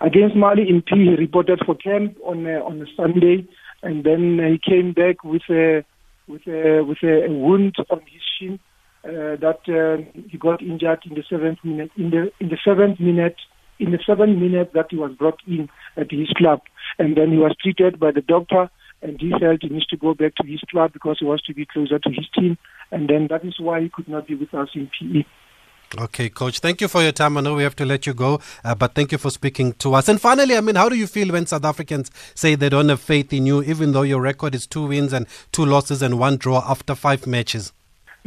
Against 0.00 0.36
Mali 0.36 0.68
in 0.68 0.82
PE, 0.82 0.96
he 0.96 1.16
reported 1.16 1.60
for 1.66 1.74
camp 1.74 2.16
on 2.24 2.46
uh, 2.46 2.60
on 2.64 2.80
a 2.80 2.86
Sunday, 2.96 3.48
and 3.82 4.04
then 4.04 4.38
he 4.38 4.58
came 4.58 4.92
back 4.92 5.24
with 5.24 5.42
a 5.50 5.84
with 6.28 6.46
a 6.46 6.82
with 6.82 6.98
a, 7.02 7.26
wound 7.28 7.74
on 7.90 8.00
his 8.00 8.22
shin 8.38 8.60
uh, 9.04 9.34
that 9.40 9.60
uh, 9.66 10.20
he 10.28 10.38
got 10.38 10.62
injured 10.62 11.00
in 11.04 11.14
the 11.14 11.24
seventh 11.28 11.58
minute. 11.64 11.90
In 11.96 12.10
the 12.10 12.30
in 12.40 12.48
the 12.48 12.58
seventh 12.64 13.00
minute, 13.00 13.36
in 13.80 13.90
the 13.90 13.98
seventh 14.06 14.38
minute 14.38 14.70
that 14.74 14.86
he 14.90 14.96
was 14.96 15.12
brought 15.18 15.40
in 15.48 15.68
at 15.96 16.10
his 16.12 16.28
club, 16.36 16.60
and 16.98 17.16
then 17.16 17.32
he 17.32 17.38
was 17.38 17.56
treated 17.60 17.98
by 17.98 18.12
the 18.12 18.20
doctor, 18.20 18.70
and 19.02 19.20
he 19.20 19.30
felt 19.40 19.62
he 19.62 19.68
needs 19.68 19.86
to 19.86 19.96
go 19.96 20.14
back 20.14 20.34
to 20.36 20.46
his 20.46 20.60
club 20.70 20.92
because 20.92 21.16
he 21.18 21.24
wants 21.24 21.44
to 21.46 21.54
be 21.54 21.66
closer 21.66 21.98
to 21.98 22.10
his 22.10 22.28
team, 22.38 22.56
and 22.92 23.08
then 23.08 23.26
that 23.30 23.44
is 23.44 23.58
why 23.58 23.80
he 23.80 23.88
could 23.88 24.08
not 24.08 24.28
be 24.28 24.36
with 24.36 24.54
us 24.54 24.68
in 24.74 24.88
PE. 25.00 25.24
Okay, 25.96 26.28
coach. 26.28 26.58
Thank 26.60 26.82
you 26.82 26.88
for 26.88 27.02
your 27.02 27.12
time. 27.12 27.38
I 27.38 27.40
know 27.40 27.54
we 27.54 27.62
have 27.62 27.76
to 27.76 27.86
let 27.86 28.06
you 28.06 28.12
go, 28.12 28.40
uh, 28.62 28.74
but 28.74 28.94
thank 28.94 29.10
you 29.10 29.16
for 29.16 29.30
speaking 29.30 29.72
to 29.74 29.94
us. 29.94 30.06
And 30.08 30.20
finally, 30.20 30.54
I 30.54 30.60
mean, 30.60 30.74
how 30.74 30.90
do 30.90 30.96
you 30.96 31.06
feel 31.06 31.32
when 31.32 31.46
South 31.46 31.64
Africans 31.64 32.10
say 32.34 32.54
they 32.54 32.68
don't 32.68 32.90
have 32.90 33.00
faith 33.00 33.32
in 33.32 33.46
you, 33.46 33.62
even 33.62 33.92
though 33.92 34.02
your 34.02 34.20
record 34.20 34.54
is 34.54 34.66
two 34.66 34.86
wins 34.86 35.14
and 35.14 35.26
two 35.50 35.64
losses 35.64 36.02
and 36.02 36.18
one 36.18 36.36
draw 36.36 36.62
after 36.70 36.94
five 36.94 37.26
matches? 37.26 37.72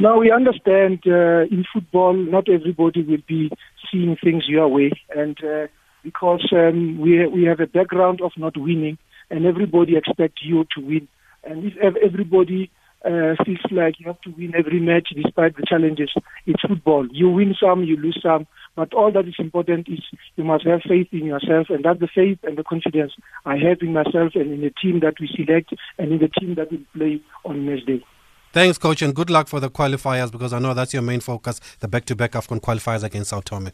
Now 0.00 0.18
we 0.18 0.32
understand 0.32 1.04
uh, 1.06 1.42
in 1.52 1.64
football, 1.72 2.14
not 2.14 2.48
everybody 2.48 3.02
will 3.02 3.22
be 3.28 3.48
seeing 3.92 4.16
things 4.16 4.48
your 4.48 4.66
way, 4.66 4.90
and 5.14 5.38
uh, 5.44 5.68
because 6.02 6.44
um, 6.52 6.98
we 6.98 7.24
we 7.28 7.44
have 7.44 7.60
a 7.60 7.68
background 7.68 8.20
of 8.22 8.32
not 8.36 8.56
winning, 8.56 8.98
and 9.30 9.46
everybody 9.46 9.96
expects 9.96 10.42
you 10.42 10.66
to 10.74 10.80
win, 10.80 11.06
and 11.44 11.64
if 11.64 11.96
everybody 11.96 12.70
uh, 13.04 13.34
feels 13.44 13.60
like 13.70 13.98
you 13.98 14.06
have 14.06 14.20
to 14.22 14.30
win 14.30 14.54
every 14.56 14.80
match 14.80 15.08
despite 15.14 15.56
the 15.56 15.64
challenges. 15.66 16.10
It's 16.46 16.62
football. 16.62 17.06
You 17.10 17.30
win 17.30 17.54
some, 17.60 17.84
you 17.84 17.96
lose 17.96 18.18
some, 18.22 18.46
but 18.76 18.94
all 18.94 19.12
that 19.12 19.26
is 19.26 19.34
important 19.38 19.88
is 19.88 20.00
you 20.36 20.44
must 20.44 20.66
have 20.66 20.80
faith 20.88 21.08
in 21.12 21.24
yourself, 21.26 21.68
and 21.70 21.84
that's 21.84 22.00
the 22.00 22.08
faith 22.14 22.38
and 22.42 22.56
the 22.56 22.64
confidence 22.64 23.12
I 23.44 23.56
have 23.56 23.78
in 23.80 23.92
myself 23.92 24.32
and 24.34 24.52
in 24.52 24.60
the 24.60 24.72
team 24.80 25.00
that 25.00 25.14
we 25.20 25.28
select 25.34 25.74
and 25.98 26.12
in 26.12 26.18
the 26.18 26.28
team 26.28 26.54
that 26.54 26.70
will 26.70 26.84
play 26.94 27.20
on 27.44 27.66
match 27.66 27.84
day. 27.86 28.04
Thanks, 28.52 28.76
coach, 28.76 29.00
and 29.00 29.14
good 29.14 29.30
luck 29.30 29.48
for 29.48 29.60
the 29.60 29.70
qualifiers 29.70 30.30
because 30.30 30.52
I 30.52 30.58
know 30.58 30.74
that's 30.74 30.92
your 30.92 31.02
main 31.02 31.20
focus, 31.20 31.58
the 31.80 31.88
back-to-back 31.88 32.32
AFCON 32.32 32.60
qualifiers 32.60 33.02
against 33.02 33.30
Sao 33.30 33.40
Tome. 33.40 33.70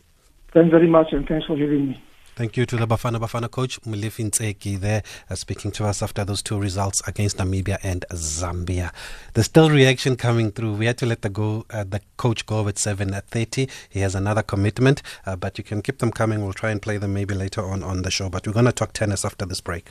Thanks 0.52 0.70
very 0.70 0.88
much, 0.88 1.08
and 1.12 1.26
thanks 1.26 1.46
for 1.46 1.56
having 1.56 1.88
me. 1.88 2.02
Thank 2.38 2.56
you 2.56 2.66
to 2.66 2.76
the 2.76 2.86
Bafana 2.86 3.18
Bafana 3.18 3.50
coach, 3.50 3.80
Ntseki, 3.80 4.78
there 4.78 5.02
uh, 5.28 5.34
speaking 5.34 5.72
to 5.72 5.84
us 5.84 6.04
after 6.04 6.24
those 6.24 6.40
two 6.40 6.56
results 6.56 7.02
against 7.08 7.38
Namibia 7.38 7.78
and 7.82 8.04
Zambia. 8.12 8.92
There's 9.34 9.46
still 9.46 9.70
reaction 9.70 10.14
coming 10.14 10.52
through. 10.52 10.74
We 10.74 10.86
had 10.86 10.98
to 10.98 11.06
let 11.06 11.22
the 11.22 11.30
go 11.30 11.66
uh, 11.70 11.82
the 11.82 12.00
coach 12.16 12.46
go 12.46 12.68
at 12.68 12.76
7.30. 12.76 13.68
He 13.88 13.98
has 13.98 14.14
another 14.14 14.44
commitment, 14.44 15.02
uh, 15.26 15.34
but 15.34 15.58
you 15.58 15.64
can 15.64 15.82
keep 15.82 15.98
them 15.98 16.12
coming. 16.12 16.44
We'll 16.44 16.52
try 16.52 16.70
and 16.70 16.80
play 16.80 16.96
them 16.96 17.12
maybe 17.12 17.34
later 17.34 17.66
on 17.66 17.82
on 17.82 18.02
the 18.02 18.10
show. 18.12 18.28
But 18.28 18.46
we're 18.46 18.52
going 18.52 18.66
to 18.66 18.72
talk 18.72 18.92
tennis 18.92 19.24
after 19.24 19.44
this 19.44 19.60
break. 19.60 19.90